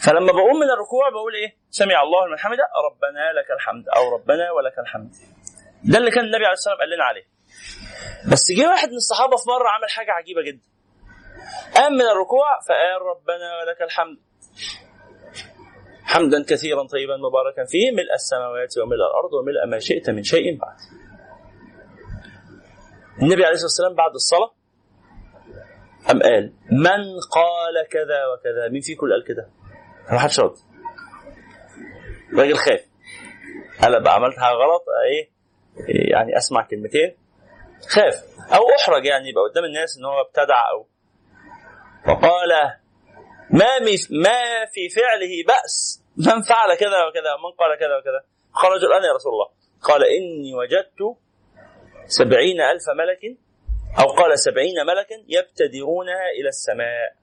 [0.00, 4.50] فلما بقوم من الركوع بقول إيه؟ سمع الله لمن حمده ربنا لك الحمد أو ربنا
[4.50, 5.12] ولك الحمد.
[5.84, 7.35] ده اللي كان النبي عليه الصلاة والسلام قال لنا عليه.
[8.32, 10.66] بس جه واحد من الصحابة في مرة عمل حاجة عجيبة جدا.
[11.74, 14.18] قام من الركوع فقال ربنا ولك الحمد.
[16.04, 20.76] حمدا كثيرا طيبا مباركا فيه ملء السماوات وملء الأرض وملء ما شئت من شيء بعد.
[23.22, 24.54] النبي عليه الصلاة والسلام بعد الصلاة
[26.08, 28.68] قام قال من قال كذا وكذا.
[28.68, 29.50] مين فيكم قال كده؟
[30.12, 30.56] ما حدش رد.
[32.38, 32.80] راجل خاف.
[33.82, 35.30] أنا بقى عملت حاجة غلط إيه
[36.14, 37.16] يعني أسمع كلمتين.
[37.88, 38.14] خاف.
[38.54, 40.86] أو أحرج يعني يبقى قدام الناس إن هو ابتدع أو
[42.08, 42.50] وقال
[43.50, 43.78] ما
[44.10, 46.02] ما في فعله بأس.
[46.16, 48.24] من فعل كذا وكذا من قال كذا وكذا.
[48.52, 49.48] خرج الآن يا رسول الله.
[49.82, 51.16] قال إني وجدت
[52.06, 53.38] سبعين ألف ملك
[53.98, 57.16] أو قال سبعين ملكا يبتدرونها إلى السماء.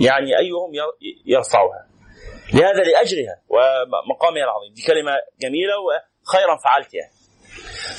[0.00, 0.96] يعني أيهم ير-
[1.26, 1.86] يرفعها.
[2.54, 4.74] لهذا لأجرها ومقامها العظيم.
[4.74, 7.12] دي كلمة جميلة وخيرا فعلت يعني.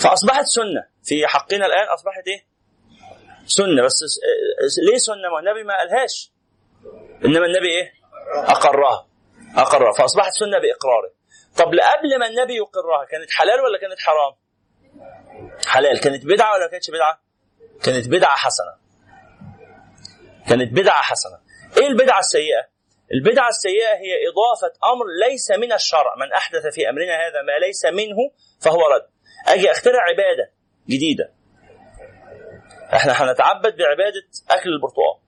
[0.03, 0.84] فأصبحت سنة.
[1.10, 2.45] في حقنا الآن أصبحت إيه؟
[3.47, 3.84] سنة.
[3.84, 3.99] بس
[4.91, 6.32] ليه سنة؟ ما النبي ما قالهاش.
[7.26, 7.93] إنما النبي إيه؟
[8.34, 9.07] أقرها.
[9.55, 9.91] أقرها.
[9.91, 11.12] فأصبحت سنة بإقراره.
[11.57, 14.34] طب قبل ما النبي يقرها كانت حلال ولا كانت حرام؟
[15.66, 15.99] حلال.
[15.99, 17.22] كانت بدعة ولا كانتش بدعة؟
[17.84, 18.76] كانت بدعة حسنة.
[20.49, 21.39] كانت بدعة حسنة.
[21.78, 22.68] إيه البدعة السيئة؟
[23.14, 26.16] البدعة السيئة هي إضافة أمر ليس من الشرع.
[26.16, 29.10] من أحدث في أمرنا هذا ما ليس منه فهو رد.
[29.47, 30.59] أجي أخترع عبادة.
[30.90, 31.32] جديدة.
[32.94, 35.20] إحنا هنتعبد بعبادة أكل البرتقال.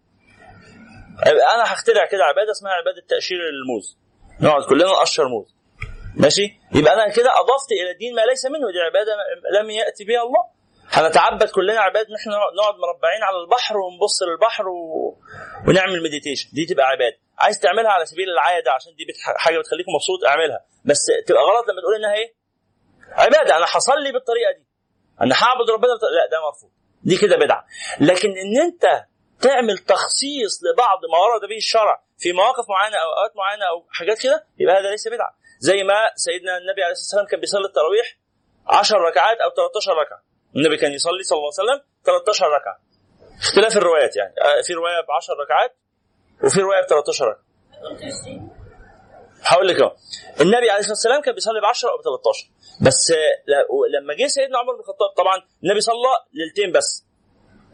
[1.53, 3.97] أنا هخترع كده عبادة اسمها عبادة تأشير الموز.
[4.41, 5.55] نقعد كلنا نقشر موز.
[6.15, 8.71] ماشي؟ يبقى أنا كده أضفت إلى الدين ما ليس منه.
[8.71, 9.11] دي عبادة
[9.61, 10.43] لم يأتي بها الله.
[10.89, 15.17] هنتعبد كلنا عباد إن إحنا نقعد مربعين على البحر ونبص للبحر و...
[15.67, 17.17] ونعمل مديتيشن دي تبقى عبادة.
[17.37, 19.05] عايز تعملها على سبيل العادة عشان دي.
[19.37, 20.65] حاجة بتخليك مبسوط اعملها.
[20.85, 22.33] بس تبقى غلط لما تقول إنها إيه؟
[23.11, 23.57] عبادة.
[23.57, 24.70] أنا هصلي بالطريقة دي.
[25.21, 25.87] أنا هعبد ربنا.
[25.91, 26.69] لا ده مرفوض
[27.03, 27.65] دي كده بدعة.
[27.99, 29.05] لكن إن أنت
[29.41, 34.19] تعمل تخصيص لبعض ما ورد به الشرع في مواقف معينة أو أوقات معينة أو حاجات
[34.23, 35.35] كده يبقى هذا ليس بدعة.
[35.59, 38.17] زي ما سيدنا النبي عليه الصلاة والسلام كان بيصلي التراويح
[38.67, 40.23] 10 ركعات أو 13 ركعة.
[40.55, 42.77] النبي كان يصلي صلى الله عليه وسلم 13 ركعة.
[43.41, 44.33] اختلاف الروايات يعني.
[44.41, 45.75] آه، في رواية ب 10 ركعات
[46.43, 47.43] وفي رواية ب 13 ركعة.
[49.43, 49.95] هقول لك أهو.
[50.41, 52.49] النبي عليه الصلاة والسلام كان بيصلي ب 10 أو ب 13
[52.81, 55.95] بس آه، لما جه سيدنا عمر بن الخطاب طبعا النبي صلى
[56.33, 57.05] ليلتين بس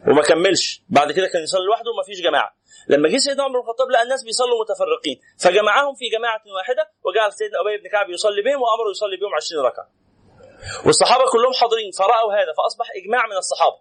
[0.08, 0.82] وما كملش.
[0.88, 2.56] بعد كده كان يصلي لوحده وما فيش جماعة.
[2.88, 5.20] لما جه سيدنا عمر بن الخطاب لقى الناس بيصلوا متفرقين.
[5.38, 9.64] فجمعهم في جماعة واحدة وجعل سيدنا أبي بن كعب يصلي بهم وامره يصلي بهم 20
[9.66, 9.88] ركعة.
[10.86, 13.78] والصحابة كلهم حاضرين فرأوا هذا فأصبح إجماع من الصحابة.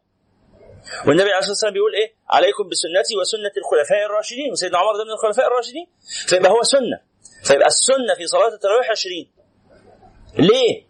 [1.08, 4.52] والنبي عليه الصلاة والسلام بيقول إيه؟ عليكم بسنتي وسنة الخلفاء الراشدين.
[4.52, 5.88] وسيدنا عمر ده من الخلفاء الراشدين؟
[6.30, 6.98] فيبقى هو سنة.
[7.48, 9.32] فيبقى السنة في صلاة التراويح 20
[10.40, 10.87] ليه؟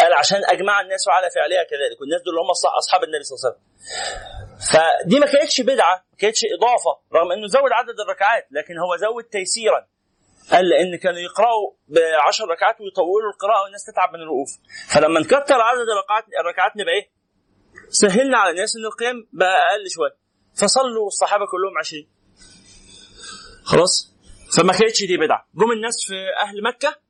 [0.00, 3.54] قال عشان أجمع الناس على فعلها كذلك والناس دول هم أصحاب النبي صلى الله عليه
[3.54, 3.62] وسلم.
[4.72, 9.24] فدي ما كانتش بدعة ما كانتش إضافة رغم إنه زود عدد الركعات لكن هو زود
[9.24, 9.86] تيسيرا.
[10.50, 14.50] قال لأن كانوا يقرأوا ب 10 ركعات ويطولوا القراءة والناس تتعب من الوقوف.
[14.94, 17.10] فلما نكتر عدد الركعات الركعات نبقى إيه؟
[17.90, 20.16] سهلنا على الناس إن القيام بقى أقل شوية.
[20.60, 22.08] فصلوا الصحابة كلهم 20
[23.64, 24.12] خلاص؟
[24.56, 25.48] فما كانتش دي بدعة.
[25.54, 27.01] جم الناس في أهل مكة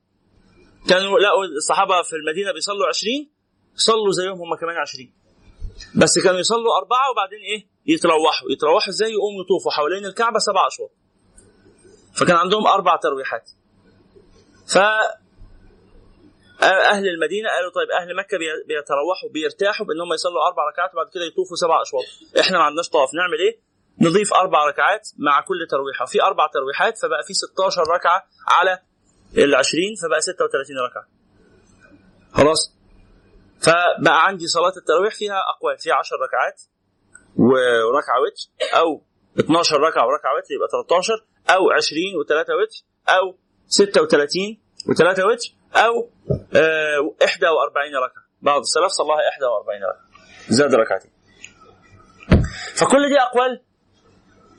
[0.89, 3.29] كانوا لقوا الصحابة في المدينة بيصلوا 20
[3.75, 5.13] صلوا زيهم هم كمان 20
[5.95, 10.91] بس كانوا يصلوا أربعة وبعدين إيه؟ يتروحوا، يتروحوا إزاي؟ يقوموا يطوفوا حوالين الكعبة سبع أشواط.
[12.15, 13.49] فكان عندهم أربع ترويحات.
[14.67, 14.77] ف
[16.63, 21.23] أهل المدينة قالوا طيب أهل مكة بي- بيتروحوا بيرتاحوا بأنهم يصلوا أربع ركعات وبعد كده
[21.25, 22.03] يطوفوا سبع أشواط.
[22.39, 23.59] إحنا ما عندناش طواف، نعمل إيه؟
[24.01, 28.79] نضيف أربع ركعات مع كل ترويحة، في أربع ترويحات فبقى في 16 ركعة على
[29.37, 31.07] ال 20 فبقى 36 ركعة.
[32.33, 32.73] خلاص؟
[33.61, 36.61] فبقى عندي صلاة التراويح فيها أقوال فيها 10 ركعات
[37.37, 39.03] وركعة وتر أو
[39.39, 44.57] 12 ركعة وركعة وتر يبقى 13 أو 20 وثلاثة وتر أو 36
[44.89, 46.09] وثلاثة وتر أو
[46.55, 46.99] آه
[47.51, 50.05] 41 ركعة بعض السلف صلاها 41 ركعة
[50.49, 51.11] زاد ركعتين
[52.75, 53.61] فكل دي أقوال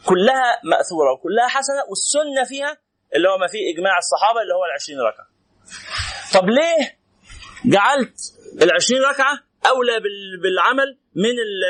[0.06, 2.78] كلها مأثورة وكلها حسنة والسنة فيها
[3.14, 5.26] اللي هو ما فيه إجماع الصحابة اللي هو ال 20 ركعة.
[6.34, 6.98] طب ليه
[7.64, 8.18] جعلت
[8.62, 11.60] ال 20 ركعة أولى بال- بالعمل من ال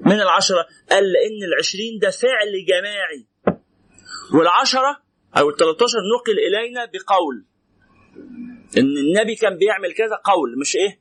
[0.00, 3.26] من العشرة؟ قال لأن ال 20 ده فعل جماعي.
[4.34, 5.02] والعشرة
[5.36, 7.44] أو ال 13 نقل إلينا بقول.
[8.78, 11.00] إن النبي كان بيعمل كذا قول مش إيه؟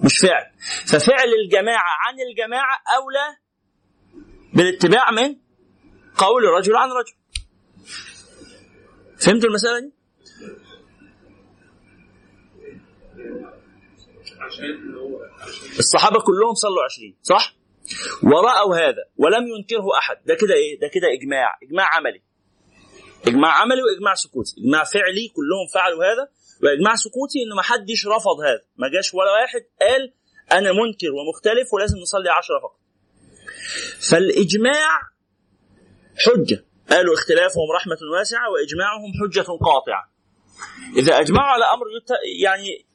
[0.00, 0.46] مش فعل.
[0.86, 3.36] ففعل الجماعة عن الجماعة أولى
[4.54, 5.36] بالاتباع من
[6.16, 7.12] قول رجل عن رجل.
[9.24, 9.92] فهمتوا المسألة دي؟
[15.78, 17.56] الصحابة كلهم صلوا عشرين صح؟
[18.22, 20.16] ورأوا هذا ولم ينكره أحد.
[20.26, 22.22] ده كده إيه؟ ده كده إجماع إجماع عملي.
[23.26, 24.54] إجماع عملي وإجماع سكوتي.
[24.58, 26.28] إجماع فعلي كلهم فعلوا هذا.
[26.62, 28.62] وإجماع سكوتي إنه ما حدش رفض هذا.
[28.76, 30.12] ما جاش ولا واحد قال
[30.52, 32.80] أنا منكر ومختلف ولازم نصلي عشرة فقط.
[34.10, 35.00] فالإجماع
[36.16, 36.64] حجة.
[36.90, 40.10] قالوا اختلافهم رحمة واسعة وإجماعهم حجة قاطعة.
[40.96, 41.64] إذا أجمعوا على
[41.96, 42.86] يت- يعني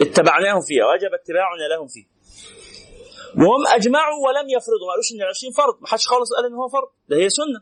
[0.00, 2.04] اتبعناهم فيها وجب اتباعنا لهم فيه.
[3.36, 6.68] وهم أجمعوا ولم يفرضوا ما قالوش إن العشرين فرض ما حدش خالص قال إن هو
[6.68, 7.60] فرض ده هي سنة.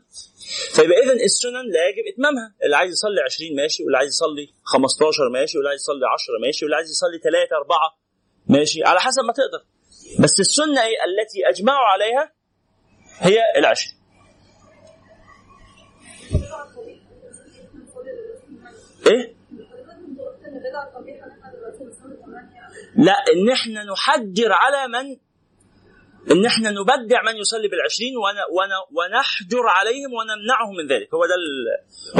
[0.75, 2.55] فيبقى اذا السنن لا يجب إتمامها.
[2.63, 6.65] اللي عايز يصلي 20 ماشي واللي عايز يصلي 15 ماشي واللي عايز يصلي 10 ماشي
[6.65, 7.77] واللي عايز يصلي 3 4
[8.47, 9.61] ماشي على حسب ما تقدر.
[10.23, 12.31] بس السنة إيه التي أجمعوا عليها
[13.19, 13.87] هي العشر
[19.07, 19.35] إيه؟
[22.95, 25.17] لا إن إحنا نحجر على من؟
[26.31, 31.13] إن إحنا نبدع من يصلي بالعشرين ون ون ونحجر عليهم ونمنعهم من ذلك.
[31.13, 31.35] هو ده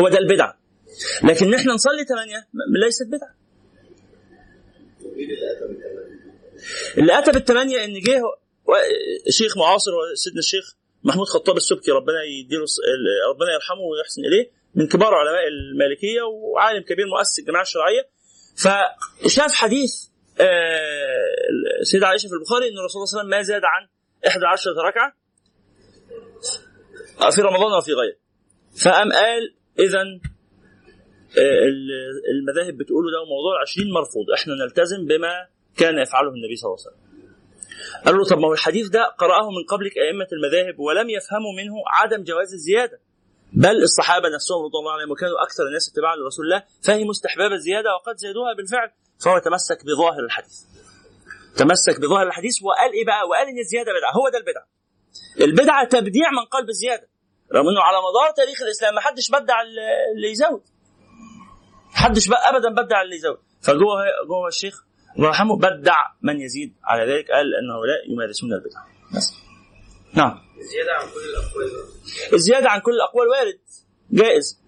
[0.02, 0.58] هو ده البدعه
[1.24, 2.48] لكن إحنا نصلي ثمانيه
[2.84, 3.36] ليست بدعة.
[6.98, 8.22] اللي أتى بالثمانيه إن جه
[9.30, 12.66] شيخ معاصر سيدنا الشيخ محمود خطاب السبكي ربنا يديله
[13.30, 14.61] ربنا يرحمه ويحسن إليه.
[14.76, 18.07] من كبار علماء المالكية وعالم كبير مؤسس الجماعه الشرعية.
[18.57, 20.07] فشاف حديث
[20.39, 20.45] آه،
[21.82, 23.88] السيدة عائشة في البخاري إن الرسول صلى الله عليه وسلم ما زاد عن
[24.28, 25.15] 11 ركعة
[27.32, 28.15] في رمضان وفي غيره.
[28.84, 30.01] فقام قال اذا
[32.32, 35.47] المذاهب بتقوله ده موضوع 20 مرفوض إحنا نلتزم بما
[35.78, 37.01] كان يفعله النبي صلى الله عليه وسلم.
[38.05, 41.74] قال له طب ما هو الحديث ده قرأه من قبلك أئمة المذاهب ولم يفهموا منه
[41.88, 42.99] عدم جواز الزيادة.
[43.54, 47.89] بل الصحابة نفسهم رضي الله عنهم وكانوا أكثر الناس اتباعا لرسول الله فهموا استحباب الزيادة
[47.95, 48.91] وقد زادوها بالفعل
[49.24, 50.58] فهو تمسك بظاهر الحديث.
[51.58, 54.68] تمسك بظاهر الحديث وقال إيه بقى؟ وقال إن الزيادة بدعة هو ده البدعة
[55.41, 57.08] البدعة تبديع من قلب الزيادة.
[57.54, 59.62] رغم إنه على مدار تاريخ الإسلام ما حدش بدع
[60.16, 60.62] اللي يزود.
[61.93, 63.38] حدش بقى ابدا بدع اللي يزود.
[63.62, 63.95] فجوه
[64.28, 64.84] جوه الشيخ
[65.18, 66.76] الله يرحمه بدع من يزيد.
[66.84, 68.80] على ذلك قال ان هؤلاء يمارسون البدع.
[69.16, 69.34] بس.
[70.14, 70.41] نعم.
[70.59, 71.86] زيادة عن كل الأقوال.
[72.34, 73.28] الزيادة عن كل الأقوال.
[73.28, 73.59] وارد.
[74.12, 74.62] جائز.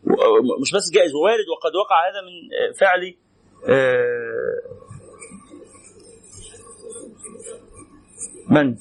[0.61, 3.15] مش بس جائز ووارد وقد وقع هذا من آه، فعل
[3.69, 4.83] آه،
[8.49, 8.77] من؟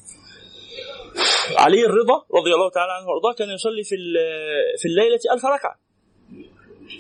[1.57, 3.97] علي الرضا رضي الله تعالى عنه وأرضاه كان يصلي في
[4.79, 5.79] في الليلة ألف ركعة.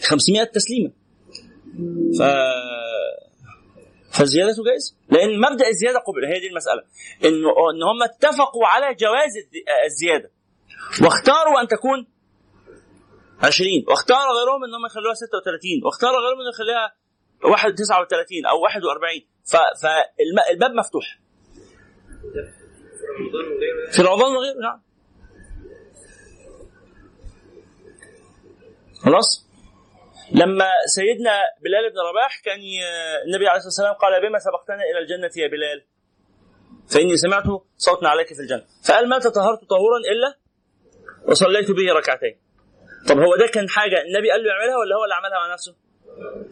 [0.02, 0.92] 500 تسليمة.
[2.18, 2.22] ف
[4.12, 6.82] فالزيادة جائزة لأن مبدأ الزيادة قبل هي دي المسألة.
[7.24, 10.30] إنه إن هم اتفقوا على جواز الد- الزيادة.
[11.04, 12.06] واختاروا أن تكون
[13.42, 16.92] 20 واختار غيرهم انهم يخلوها 36 واختار غيرهم انهم يخليها
[17.52, 19.26] 1 39 أو 41
[19.82, 21.18] فالباب مفتوح.
[23.92, 24.82] في رمضان وغيره نعم.
[29.04, 29.46] خلاص؟
[30.30, 32.60] لما سيدنا بلال بن رباح كان.
[33.26, 35.84] النبي عليه الصلاة والسلام قال بما سبقتنا إلى الجنة يا بلال؟
[36.90, 37.44] فإني سمعت
[37.76, 38.64] صوتا عليك في الجنة.
[38.84, 40.38] فقال ما تطهرت طهورا إلا
[41.28, 42.40] وصليت به ركعتين.
[43.08, 45.76] طب هو ده كان حاجة النبي قال له يعملها ولا هو اللي عملها مع نفسه؟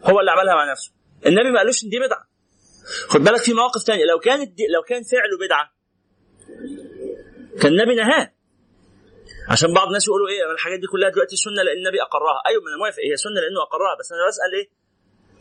[0.03, 0.91] هو اللي عملها مع نفسه.
[1.25, 2.27] النبي ما قالوش إن دي بدعة.
[3.07, 4.05] خد بالك في مواقف تانية.
[4.05, 5.71] لو كانت لو كان فعله بدعة
[7.61, 8.31] كان النبي نهاه.
[9.49, 12.41] عشان بعض الناس يقولوا إيه الحاجات دي كلها دلوقتي سنة لأن النبي أقرها.
[12.47, 14.69] أيوه أنا موافق هي سنة لأنه أقرها بس أنا بسأل إيه؟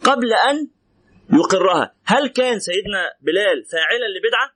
[0.05, 0.69] قبل أن
[1.33, 1.95] يقرها.
[2.05, 4.51] هل كان سيدنا بلال فاعلا لبدعة؟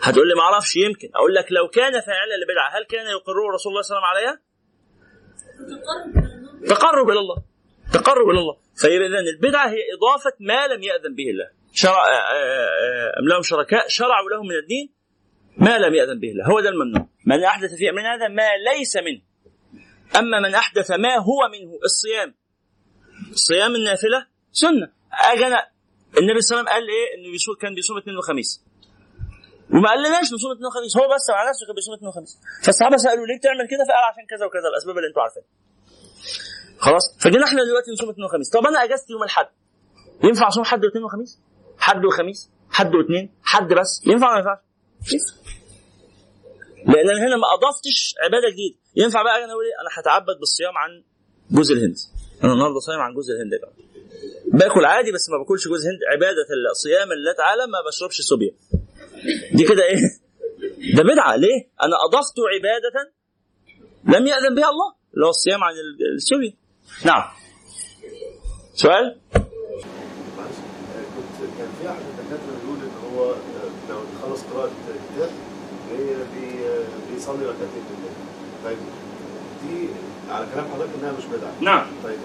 [0.00, 1.08] هتقول لي ما أعرفش يمكن.
[1.14, 4.34] أقول لك لو كان فاعلا لبدعة هل كان يقره رسول الله صلى الله عليه وسلم
[4.34, 4.40] عليها؟
[6.68, 7.36] تقرب إلى الله.
[7.92, 8.56] تقرب إلى الله.
[8.76, 11.50] فيبقى اذا البدعة هي إضافة ما لم يأذن به الله.
[11.72, 14.92] شرع آه، آه، أم لهم شركاء شرعوا لهم من الدين.
[15.56, 17.08] ما لم يأذن به الله هو ده الممنوع.
[17.26, 19.22] من أحدث في امرنا هذا ما ليس منه.
[20.16, 22.34] أما من أحدث ما هو منه الصيام.
[23.74, 24.92] النافلة سنة.
[25.12, 25.68] أجي أنا
[26.18, 28.64] النبي صلى الله عليه وسلم قال إيه؟ إنه بيصوم كان بيصوم اثنين وخميس.
[29.70, 30.96] وما قالناش نصوم اثنين وخميس.
[30.96, 32.38] هو بس مع نفسه كان بيصوم اثنين وخميس.
[32.64, 35.48] فالصحابة سألوا ليه بتعمل كده؟ فقال عشان كذا وكذا الأسباب اللي أنتوا عارفينها.
[36.78, 38.50] خلاص؟ فجينا إحنا دلوقتي نصوم اثنين وخميس.
[38.50, 39.46] طب أنا اجازتي يوم الأحد.
[40.24, 41.40] ينفع أصوم حد واثنين وخميس؟
[41.78, 44.58] حد وخميس؟ حد واثنين؟ حد بس؟ ينفع ولا ما ينفعش؟
[46.86, 48.76] لأن أنا هنا ما أضفتش عبادة جديدة.
[48.96, 51.04] ينفع بقى أنا أقول إيه؟ أنا هتعبد بالصيام عن
[51.50, 51.96] جوز الهند.
[52.44, 53.74] أنا النهارده صايم عن جوز الهند يا جماعة
[54.52, 58.50] باكل عادي بس ما باكلش جوز هند عبادة الصيام لله تعالى ما بشربش صوبيا
[59.54, 60.00] دي كده إيه؟
[60.96, 61.36] ده بدعة.
[61.36, 63.12] ليه؟ أنا أضفت عبادة
[64.18, 66.52] لم يأذن بها الله اللي هو الصيام عن ال- الصوبيا
[67.04, 67.22] نعم.
[68.74, 70.56] سؤال؟ معلش
[71.16, 73.36] كنت كان في أحد الدكاترة بيقول إن هو آه،
[73.90, 74.70] لو خلص قراءة
[75.96, 76.84] بي- آه،
[77.14, 78.14] بيصلي ركعتين بالليل
[78.64, 78.76] طيب
[79.62, 79.88] دي
[80.32, 81.52] على كلام حضرتك إنها مش بدعة.
[81.60, 81.86] نعم.
[82.04, 82.18] طيب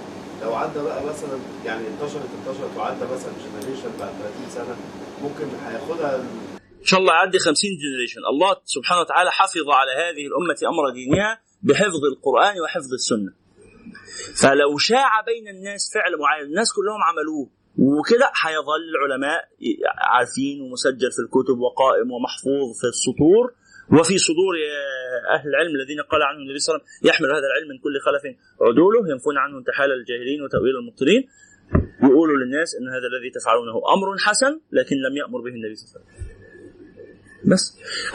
[0.43, 4.75] لو عدى بقى مثلا يعني انتشرت انتشرت وعدى مثلا generation بعد 30 سنة
[5.23, 6.15] ممكن هياخدها
[6.81, 11.39] إن شاء الله يعدي 50 generation الله سبحانه وتعالى حفظ على هذه الأمة أمر دينها
[11.63, 13.33] بحفظ القرآن وحفظ السنة.
[14.35, 19.41] فلو شاع بين الناس فعل معين الناس كلهم عملوه وكده هيظل العلماء
[19.97, 23.53] عارفين ومسجل في الكتب وقائم ومحفوظ في السطور
[23.97, 24.55] وفي صدور
[25.35, 27.99] أهل العلم الذين قال عنهم النبي صلى الله عليه وسلم يحمل هذا العلم من كل
[28.05, 28.23] خلف
[28.61, 31.27] عدوله ينفون عنه انتحال الجاهلين وتأويل المبطلين.
[32.03, 36.11] يقولوا للناس إن هذا الذي تفعلونه أمر حسن لكن لم يأمر به النبي صلى الله
[36.11, 36.29] عليه وسلم.
[37.51, 37.63] بس.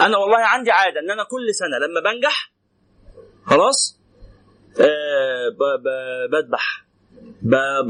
[0.01, 2.53] أنا والله عندي عادة إن أنا كل سنة لما بنجح
[3.45, 4.01] خلاص
[4.81, 5.49] آه
[6.33, 6.87] بذبح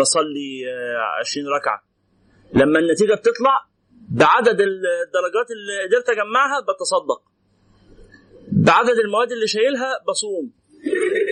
[0.01, 1.85] بصلي آه 20 ركعة.
[2.55, 3.69] لما النتيجة بتطلع
[4.09, 7.34] بعدد الدرجات اللي قدرت أجمعها بتصدق.
[8.55, 10.53] بعدد المواد اللي شايلها بصوم.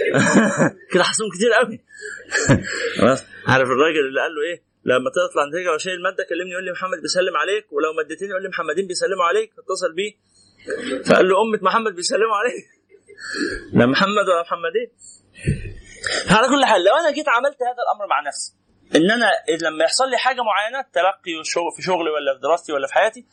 [0.93, 1.85] كده هصوم كتير قوي.
[3.01, 6.73] خلاص عارف الراجل اللي قال له إيه؟ لما تطلع نتيجه وشايل الماده كلمني يقول لي
[6.73, 10.12] محمد بيسلم عليك ولو مادتين يقول لي محمدين بيسلموا عليك اتصل بيه.
[11.07, 12.64] فقال له أمة محمد بيسلموا عليك.
[13.79, 14.89] لا محمد ولا محمدين
[16.31, 18.55] على كل حال لو أنا جيت عملت هذا الأمر مع نفسي
[18.97, 19.31] إن أنا
[19.62, 21.33] لما يحصل لي حاجة معينة تلقي
[21.77, 23.27] في شغلي ولا في دراستي ولا في حياتي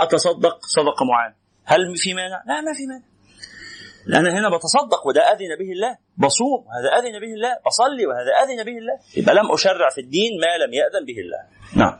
[0.00, 1.34] هتصدق صدقة معينة.
[1.64, 3.09] هل في مانع؟ لا ما في مانع.
[4.08, 8.64] أنا هنا بتصدق وده أذن به الله بصوم هذا أذن به الله بصلي وهذا أذن
[8.64, 11.42] به الله يبقى لم أشرع في الدين ما لم يأذن به الله.
[11.76, 11.98] نعم.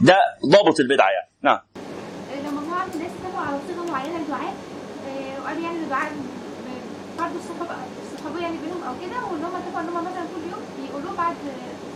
[0.00, 0.16] ده
[0.52, 1.30] ضابط البدعة يعني.
[1.42, 1.60] نعم.
[2.44, 4.54] لو مجموعة من الناس اتفقوا على صيغة معينة للدعاء
[5.08, 6.12] آه، وقالوا يعني الدعاء
[7.18, 7.32] فرض
[8.12, 11.36] الصحابية يعني بينهم أو كده وإن هم اتفقوا إن هم مثلا كل يوم يقولوه بعد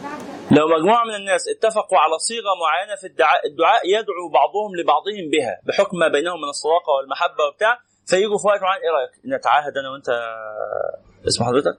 [0.03, 0.19] بعد
[0.51, 5.55] لو مجموعة من الناس اتفقوا على صيغة معينة في الدعاء الدعاء يدعو بعضهم لبعضهم بها
[5.67, 9.91] بحكم ما بينهم من الصداقة والمحبة وبتاع فيجوا في وقت معين إيه رأيك؟ نتعاهد أنا
[9.91, 10.09] وأنت
[11.29, 11.77] اسم حضرتك؟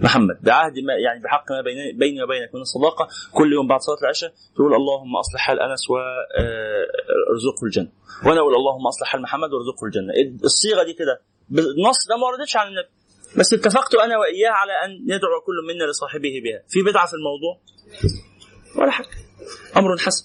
[0.00, 1.60] محمد بعهد ما يعني بحق ما
[1.94, 7.64] بيني, وبينك من الصداقة كل يوم بعد صلاة العشاء تقول اللهم أصلح حال أنس وارزقه
[7.64, 7.92] الجنة
[8.26, 10.12] وأنا أقول اللهم أصلح حال محمد وأرزقه الجنة.
[10.44, 12.88] الصيغة دي كده بالنص ده ما وردتش عن النبي
[13.38, 16.62] بس اتفقت أنا وإياه على أن يدعو كل منا لصاحبه بها.
[16.68, 17.60] في بدعة في الموضوع؟
[18.76, 19.08] ولا حاجة
[19.76, 20.24] أمر حسن.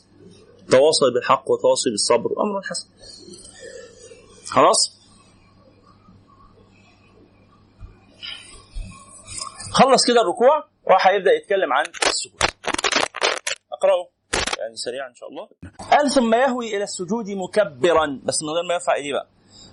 [0.71, 2.87] تواصل بالحق وتواصل بالصبر أمر حسن.
[4.47, 4.92] خلاص؟
[9.73, 12.41] خلص كده الركوع راح هيبدأ يتكلم عن السجود
[13.73, 14.07] أقرأه
[14.59, 15.47] يعني سريعا إن شاء الله
[15.91, 19.27] قال ثم يهوي إلى السجود مكبرا بس من غير ما يرفع إيديه بقى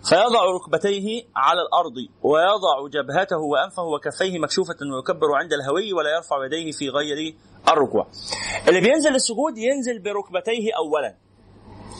[0.08, 6.72] فيضع ركبتيه على الأرض ويضع جبهته وأنفه وكفيه مكشوفة ويكبر عند الهوي ولا يرفع يديه
[6.72, 7.34] في غير
[7.68, 8.06] الركوع.
[8.68, 11.14] اللي بينزل السجود ينزل بركبتيه اولا.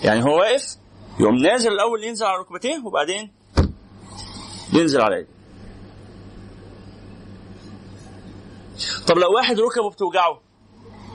[0.04, 0.76] يعني هو واقف
[1.20, 3.32] يقوم نازل الأول ينزل على ركبتيه وبعدين
[4.72, 5.39] ينزل على يديه.
[9.10, 10.40] طب لو واحد ركبه بتوجعه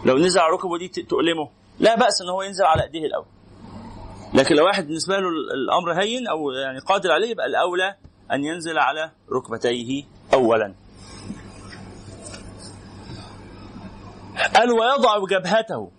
[0.06, 3.26] لو نزل على ركبه دي تؤلمه لا بأس إن هو ينزل على إيديه الأول.
[4.34, 7.96] لكن لو واحد بالنسبة له الأمر هين أو يعني قادر عليه يبقى الأولى
[8.32, 10.76] أن ينزل على ركبتيه اولا.
[14.56, 15.91] قال ويضع جبهته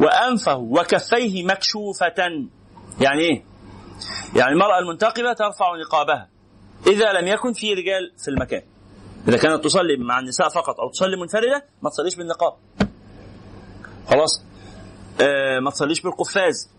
[0.00, 2.48] وأنفه وكفيه مكشوفة
[3.00, 3.44] يعني إيه؟
[4.36, 6.28] يعني المرأة المنتقبة ترفع نقابها
[6.86, 8.62] إذا لم يكن في رجال في المكان.
[9.28, 12.52] إذا كانت تصلي مع النساء فقط أو تصلي منفردة ما تصليش بالنقاب.
[14.10, 14.44] خلاص؟
[15.20, 16.70] آه ما تصليش بالقفاز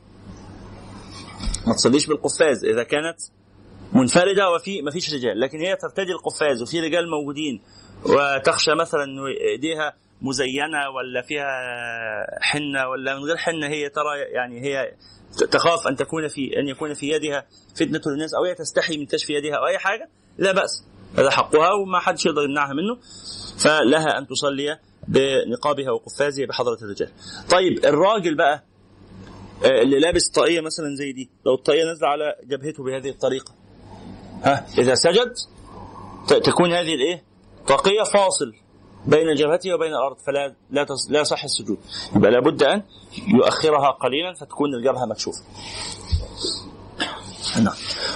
[1.68, 3.18] ما تصليش بالقفاز إذا كانت
[3.94, 7.62] منفردة وفي ما فيش رجال لكن هي ترتدي القفاز وفي رجال موجودين
[8.06, 11.46] وتخشى مثلا إنه إيديها مزينة ولا فيها
[12.42, 14.94] حنة ولا من غير حنة هي ترى يعني هي
[15.52, 19.30] تخاف أن تكون في أن يكون في يدها فتنة للناس أو هي تستحي من كشف
[19.30, 20.84] يدها أو أي حاجة لا بأس
[21.18, 22.98] هذا حقها وما حدش يقدر يمنعها منه
[23.58, 27.10] فلها أن تصلي بنقابها وقفازها بحضرة الرجال.
[27.50, 28.64] طيب الراجل بقى
[29.66, 33.54] اللي لابس طاقية مثلا زي دي لو الطاقية نازلة على جبهته بهذه الطريقة
[34.44, 35.34] ها إذا سجد
[36.28, 37.24] تكون هذه الإيه؟
[37.68, 38.54] طاقية فاصل
[39.06, 41.78] بين جبهته وبين الأرض فلا لا لا يصح السجود.
[42.16, 42.84] يبقى لابد أن
[43.28, 45.40] يؤخرها قليلا فتكون الجبهة مكشوفة.
[47.60, 47.74] نعم.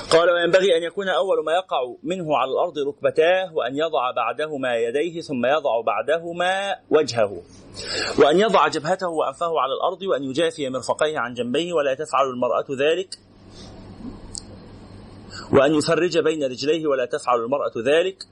[0.09, 5.21] قال وينبغي أن يكون أول ما يقع منه على الأرض ركبتاه وأن يضع بعدهما يديه
[5.21, 7.41] ثم يضع بعدهما وجهه.
[8.19, 13.19] وأن يضع جبهته وأنفه على الأرض وأن يجافي مرفقيه عن جنبيه ولا تفعل المرأة ذلك.
[15.53, 18.23] وأن يفرج بين رجليه ولا تفعل المرأة ذلك.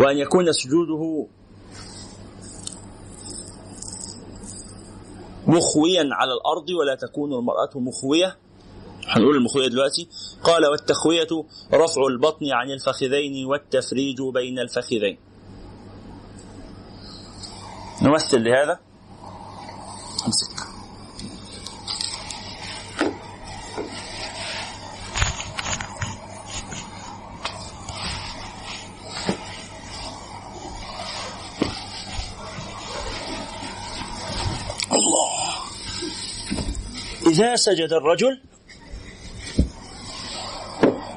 [0.00, 1.26] وأن يكون سجوده
[5.46, 8.36] مخويا على الأرض ولا تكون المرأة مخوية.
[9.08, 10.08] هنقول المخوية دلوقتي
[10.44, 11.28] قال والتخوية
[11.74, 15.18] رفع البطن عن الفخذين والتفريج بين الفخذين.
[18.02, 18.78] نمثل لهذا.
[20.26, 20.62] أمسك.
[34.92, 35.32] الله.
[37.26, 38.40] إذا سجد الرجل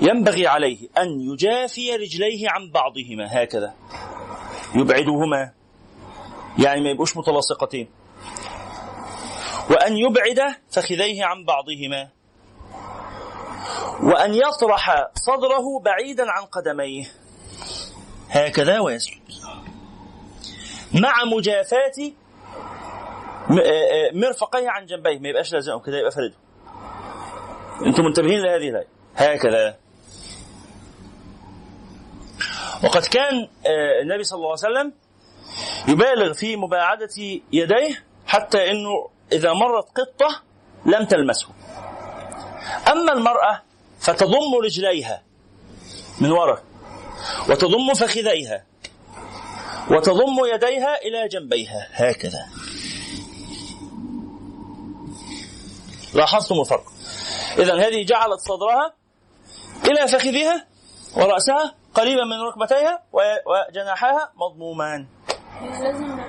[0.09, 3.73] ينبغي عليه أن يجافي رجليه عن بعضهما هكذا.
[4.75, 5.51] يبعدهما.
[6.59, 7.89] يعني ما يبقوش متلاصقتين.
[9.69, 12.09] وأن يبعد فخذيه عن بعضهما.
[14.03, 17.11] وأن يطرح صدره بعيدا عن قدميه.
[18.29, 19.21] هكذا ويسجد
[20.93, 22.11] مع مجافاة
[24.13, 25.19] مرفقيه عن جنبيه.
[25.19, 26.35] ما يبقاش لازم كده يبقى فرده
[27.85, 28.87] أنتم منتبهين لهذه الآية.
[29.15, 29.84] هكذا.
[32.85, 33.47] وقد كان
[34.01, 34.93] النبي صلى الله عليه وسلم
[35.87, 37.09] يبالغ في مباعدة
[37.51, 40.41] يديه حتى إنه إذا مرت قطة
[40.85, 41.47] لم تلمسه.
[42.91, 43.61] أما المرأة
[43.99, 45.23] فتضم رجليها
[46.21, 46.63] من وراء
[47.49, 48.65] وتضم فخذيها
[49.91, 51.87] وتضم يديها إلى جنبيها.
[51.91, 52.45] هكذا.
[56.13, 56.85] لاحظتم الفرق.
[57.57, 58.93] اذا هذه جعلت صدرها
[59.85, 60.67] إلى فخذها
[61.17, 65.07] ورأسها قريبا من ركبتيها و- وجناحها مضمومان
[65.61, 66.19] لازم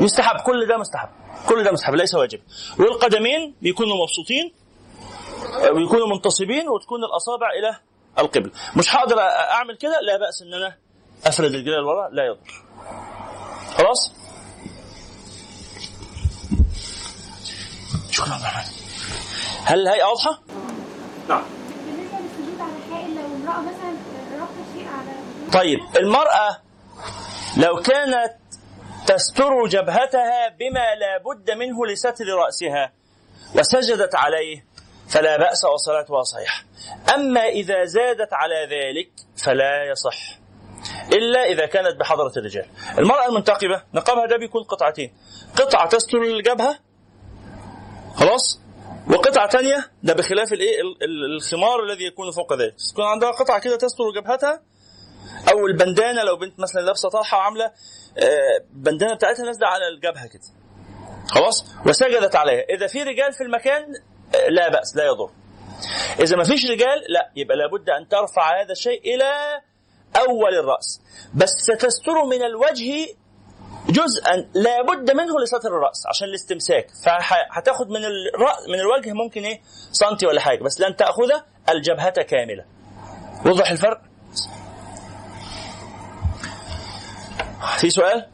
[0.00, 1.08] يستحب كل ده مستحب.
[1.48, 2.40] كل ده مستحب ليس واجب.
[2.78, 4.52] والقدمين بيكونوا مبسوطين
[5.74, 7.76] بيكونوا منتصبين وتكون الأصابع إلى
[8.18, 8.50] القبل.
[8.76, 10.76] مش هقدر أعمل كده لا بأس إن أنا
[11.26, 12.62] أفرد رجلي لورا لا يضر.
[13.78, 14.12] خلاص؟
[18.10, 18.72] شكرا عبد الرحمن
[19.64, 20.40] هل الهيئة واضحة؟
[21.28, 21.42] نعم.
[21.86, 23.92] بالنسبة للسجود على حائل لو امرأة مثلا
[25.52, 26.58] طيب المرأة
[27.56, 28.32] لو كانت
[29.06, 32.92] تستر جبهتها بما لا بد منه لستر رأسها
[33.58, 34.64] وسجدت عليه
[35.08, 36.64] فلا بأس وصلاتها صحيحة
[37.14, 39.10] أما إذا زادت على ذلك
[39.44, 40.38] فلا يصح
[41.12, 42.66] إلا إذا كانت بحضرة الرجال.
[42.98, 45.14] المرأة المنتقبة نقابها ده بيكون قطعتين.
[45.56, 46.78] قطعة تستر الجبهة
[48.14, 48.60] خلاص؟
[49.10, 52.74] وقطعة تانية ده بخلاف الإيه؟ ال- ال- الخمار الذي يكون فوق ذلك.
[52.92, 54.60] تكون عندها قطعة كده تستر جبهتها
[55.50, 57.64] أو البندانة لو بنت مثلا لابسة طرحة وعاملة
[58.18, 60.42] آه، بندانة بتاعتها نازلة على الجبهة كده.
[61.28, 62.64] خلاص؟ وسجدت عليها.
[62.76, 63.82] إذا في رجال في المكان
[64.34, 65.30] آه، لا بأس لا يضر.
[66.20, 69.60] إذا ما فيش رجال لا يبقى لابد أن ترفع هذا الشيء إلى
[70.16, 71.00] أول الرأس.
[71.34, 73.06] بس ستستر من الوجه
[73.88, 76.86] جزءا لا بد منه لستر الرأس عشان الاستمساك.
[77.04, 79.60] فهتاخد من الرأس من الوجه ممكن إيه؟
[79.92, 80.62] سنتي ولا حاجة.
[80.62, 81.30] بس لن تأخذ
[81.68, 82.64] الجبهة كاملة.
[83.46, 84.11] وضح الفرق؟
[87.78, 88.26] في سؤال؟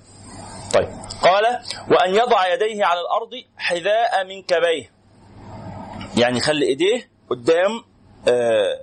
[0.74, 0.88] طيب.
[1.22, 1.44] قال
[1.90, 4.90] وأن يضع يديه على الأرض حذاء منكبيه
[6.16, 7.84] يعني خلي إيديه قدام
[8.28, 8.80] آه،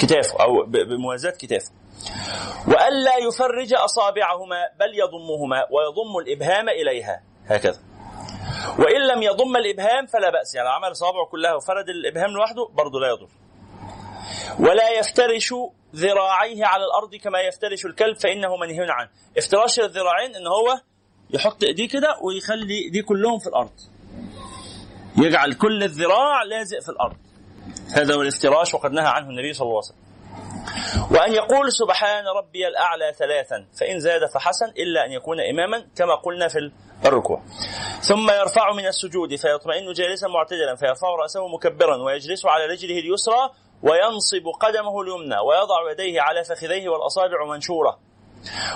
[0.00, 1.70] كتافه أو بموازاة كتافه.
[2.68, 7.22] وألا يفرج أصابعهما بل يضمهما ويضم الإبهام إليها.
[7.46, 7.78] هكذا.
[8.78, 10.54] وإن لم يضم الإبهام فلا بأس.
[10.54, 13.28] يعني عمل صابعه كلها وفرد الإبهام لوحده برضه لا يضر.
[14.58, 15.54] ولا يفترش
[15.94, 19.08] ذراعيه على الأرض كما يفترش الكلب فإنه منهي عنه.
[19.38, 20.80] افتراش الذراعين إن هو
[21.30, 23.72] يحط إيديه كده ويخلي ايديه كلهم في الأرض.
[25.16, 27.16] يجعل كل الذراع لازق في الأرض.
[27.92, 30.08] هذا هو الافتراش وقد نهى عنه النبي صلى الله عليه وسلم.
[31.10, 36.48] وأن يقول سبحان ربي الأعلى ثلاثا فإن زاد فحسن إلا أن يكون إماما كما قلنا
[36.48, 36.70] في
[37.06, 37.42] الركوع.
[38.00, 43.50] ثم يرفع من السجود فيطمئن جالسا معتدلا فيرفع رأسه مكبرا ويجلس على رجله اليسرى
[43.82, 47.98] وينصب قدمه اليمنى ويضع يديه على فخذيه والأصابع منشورة.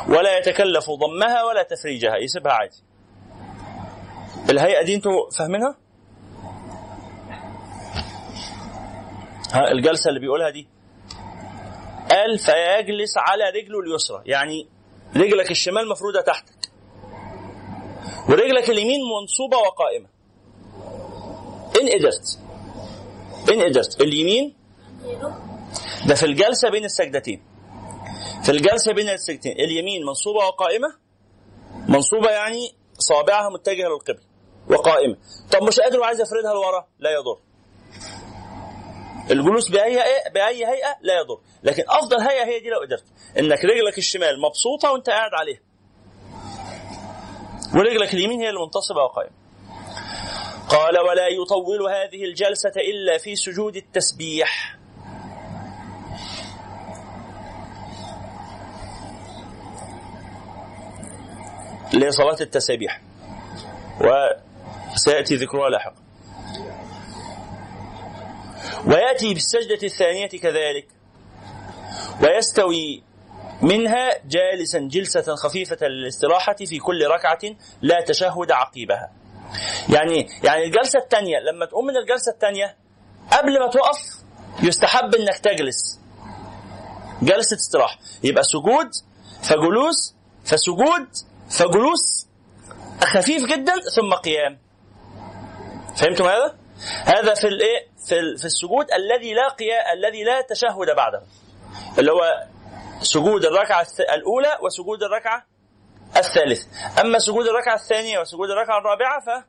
[0.08, 2.16] ولا يتكلف ضمها ولا تفريجها.
[2.16, 2.82] يسيبها عادي.
[4.50, 5.76] الهيئة دي أنتوا فاهمينها؟
[9.52, 10.68] ها الجلسة اللي بيقولها دي.
[12.10, 14.22] قال فيجلس على رجله اليسرى.
[14.26, 14.68] يعني
[15.16, 16.72] رجلك الشمال مفرودة تحتك.
[18.28, 20.08] ورجلك اليمين منصوبة وقائمة.
[21.80, 22.38] إن قدرت.
[23.52, 24.00] إن قدرت.
[24.00, 24.61] اليمين
[26.06, 27.42] ده في الجلسة بين السجدتين.
[28.42, 29.52] في الجلسة بين السجدتين.
[29.52, 30.88] اليمين منصوبة وقائمة.
[31.88, 34.24] منصوبة يعني صابعها متجهة للقبلة
[34.70, 35.16] وقائمة.
[35.52, 37.38] طب مش قادر وعايز افردها لورا؟ لا يضر.
[39.30, 41.40] الجلوس بأي هيئة؟ بأي هيئة؟ لا يضر.
[41.62, 43.04] لكن أفضل هيئة هي دي لو قدرت.
[43.38, 45.60] إنك رجلك الشمال مبسوطة وأنت قاعد عليها.
[47.74, 49.32] ورجلك اليمين هي المنتصبه وقائمة.
[50.68, 54.81] قال ولا يطول هذه الجلسة إلا في سجود التسبيح.
[62.10, 63.00] صلاه التسابيح
[64.94, 66.02] وسيأتي ذكرها لاحقا
[68.86, 70.86] ويأتي بالسجدة الثانية كذلك
[72.22, 73.02] ويستوي
[73.62, 79.12] منها جالسا جلسة خفيفة للاستراحة في كل ركعة لا تشهد عقيبها.
[79.88, 82.76] يعني يعني الجلسة الثانية لما تقوم من الجلسة الثانية
[83.32, 83.98] قبل ما تقف
[84.62, 86.00] يستحب إنك تجلس.
[87.22, 88.90] جلسة استراحة، يبقى سجود
[89.42, 90.14] فجلوس
[90.44, 91.08] فسجود
[91.58, 92.26] فجلوس
[93.00, 94.58] خفيف جدا ثم قيام.
[95.96, 96.54] فهمتم هذا؟
[97.04, 101.22] هذا في الايه؟ في في السجود الذي لا قيا الذي لا تشهد بعده.
[101.98, 102.46] اللي هو
[103.02, 105.46] سجود الركعة الأولى وسجود الركعة
[106.16, 106.66] الثالثة
[107.00, 109.44] أما سجود الركعة الثانية وسجود الركعة الرابعة ف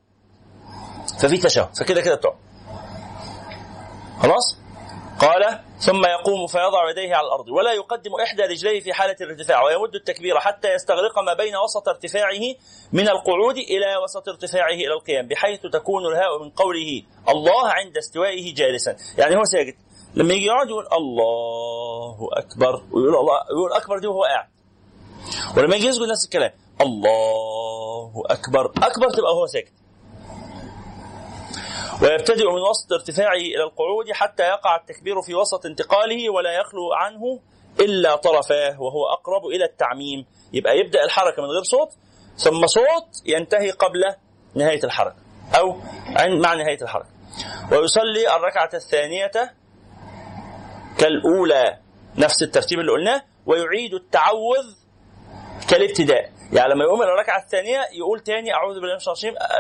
[1.22, 2.38] ففي تشهد فكده كده بتقعد
[4.22, 4.58] خلاص
[5.20, 9.96] قال ثم يقوم فيضع يديه على الأرض ولا يقدم إحدى رجليه في حالة الارتفاع ويمد
[9.96, 12.42] التكبير حتى يستغرق ما بين وسط ارتفاعه
[12.94, 18.54] من القعود إلى وسط ارتفاعه إلى القيام بحيث تكون الهاء من قوله الله عند استوائه
[18.56, 18.96] جالسا.
[19.18, 19.76] يعني هو ساجد
[20.16, 24.48] لما يجي يقعد يقول الله أكبر ويقول الله يقول أكبر دي وهو قاعد.
[25.58, 26.52] ولما يجي يسجد نفس الكلام
[26.82, 29.83] الله أكبر أكبر تبقى هو ساجد
[32.04, 37.40] ويبتدئ من وسط ارتفاعه إلى القعود حتى يقع التكبير في وسط انتقاله ولا يخلو عنه
[37.80, 40.26] إلا طرفاه وهو أقرب إلى التعميم.
[40.54, 41.90] يبقى يبدأ الحركة من غير صوت
[42.38, 44.04] ثم صوت ينتهي قبل
[44.56, 45.16] نهاية الحركة
[45.60, 45.78] أو
[46.18, 47.10] مع نهاية الحركة.
[47.72, 49.32] ويصلي الركعة الثانية
[50.98, 51.78] كالأولى.
[52.18, 53.22] نفس الترتيب اللي قلناه.
[53.46, 54.76] ويعيد التعوذ
[55.70, 56.32] كالابتداء.
[56.52, 58.98] يعني لما يقوم إلى الركعه الثانية يقول تاني أعوذ بالله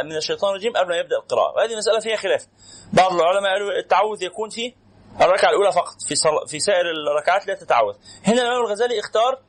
[0.03, 1.55] من الشيطان الرجيم الرجيم قبل ما يبدأ القراءة.
[1.55, 2.47] وهذه مسألة فيها خلاف.
[2.93, 4.73] بعض العلماء قالوا التعوذ يكون في
[5.21, 6.47] الركعة الأولى فقط في صل...
[6.47, 7.95] في سائر الركعات لا تتعوذ.
[8.27, 9.39] هنا الإمام الغزالي اختار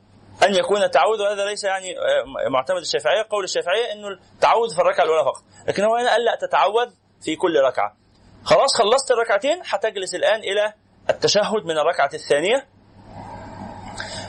[0.43, 3.27] أن يكون التعوذ وهذا ليس يعني آه، معتمد الشافعية.
[3.29, 5.43] قول الشافعية انه التعوذ في الركعة الأولى فقط.
[5.67, 6.89] لكن هو هنا قال لا تتعوذ
[7.21, 7.97] في كل ركعة.
[8.43, 10.73] خلاص خلصت الركعتين هتجلس الآن إلى
[11.09, 12.67] التشهد من الركعة الثانية.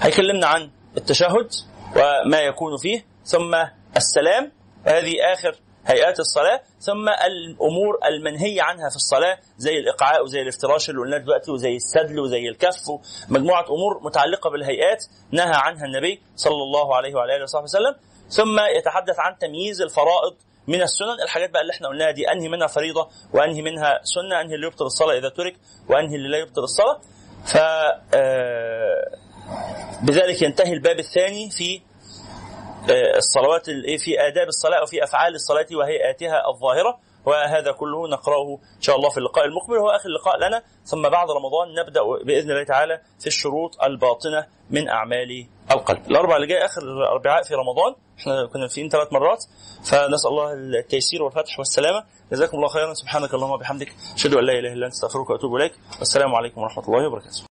[0.01, 1.49] هيكلمنا عن التشهد.
[1.97, 3.55] وما يكون فيه ثم
[3.97, 4.53] السلام
[4.85, 5.57] هذه آخر
[5.87, 11.51] هيئات الصلاة ثم الأمور المنهية عنها في الصلاة زي الإقعاء وزي الافتراش اللي قلناه دلوقتي
[11.51, 12.75] وزي السدل وزي الكف
[13.29, 17.95] مجموعة أمور متعلقة بالهيئات نهى عنها النبي صلى الله عليه وعلى آله وصحبه وسلم.
[18.29, 20.35] ثم يتحدث عن تمييز الفرائض
[20.67, 21.23] من السنن.
[21.23, 24.87] الحاجات بقى اللي إحنا قلناها دي أنهي منها فريضة وأنهي منها سنة أنهي اللي يبطل
[24.87, 25.57] الصلاة إذا ترك
[25.89, 27.01] وأنهي اللي لا يبطل الصلاة.
[27.47, 27.57] ف
[28.15, 29.26] آه،
[30.03, 31.81] بذلك ينتهي الباب الثاني في
[32.91, 36.99] آه، الصلوات ال- في آداب الصلاة أو في أفعال الصلاة وهيئاتها الظاهرة.
[37.27, 40.63] وهذا كله نقرأه إن شاء الله في اللقاء المقبل وهو آخر لقاء لنا.
[40.85, 46.11] ثم بعد رمضان نبدأ بإذن الله تعالى في الشروط الباطنة من أعمال القلب.
[46.11, 47.95] الأربع اللي جاي آخر الأربعاء في رمضان.
[48.19, 49.45] إحنا كنا فيهم ثلاث مرات؟
[49.85, 52.05] فنسأل الله التيسير والفتح والسلامة.
[52.33, 52.95] جزاكم الله خيرا.
[52.95, 53.93] سبحانك اللهم وبحمدك.
[54.15, 55.73] أشهد أن لا إله إلا أنت أستغفرك وأتوب إليك.
[55.99, 57.56] والسلام عليكم ورحمة الله وبركاته.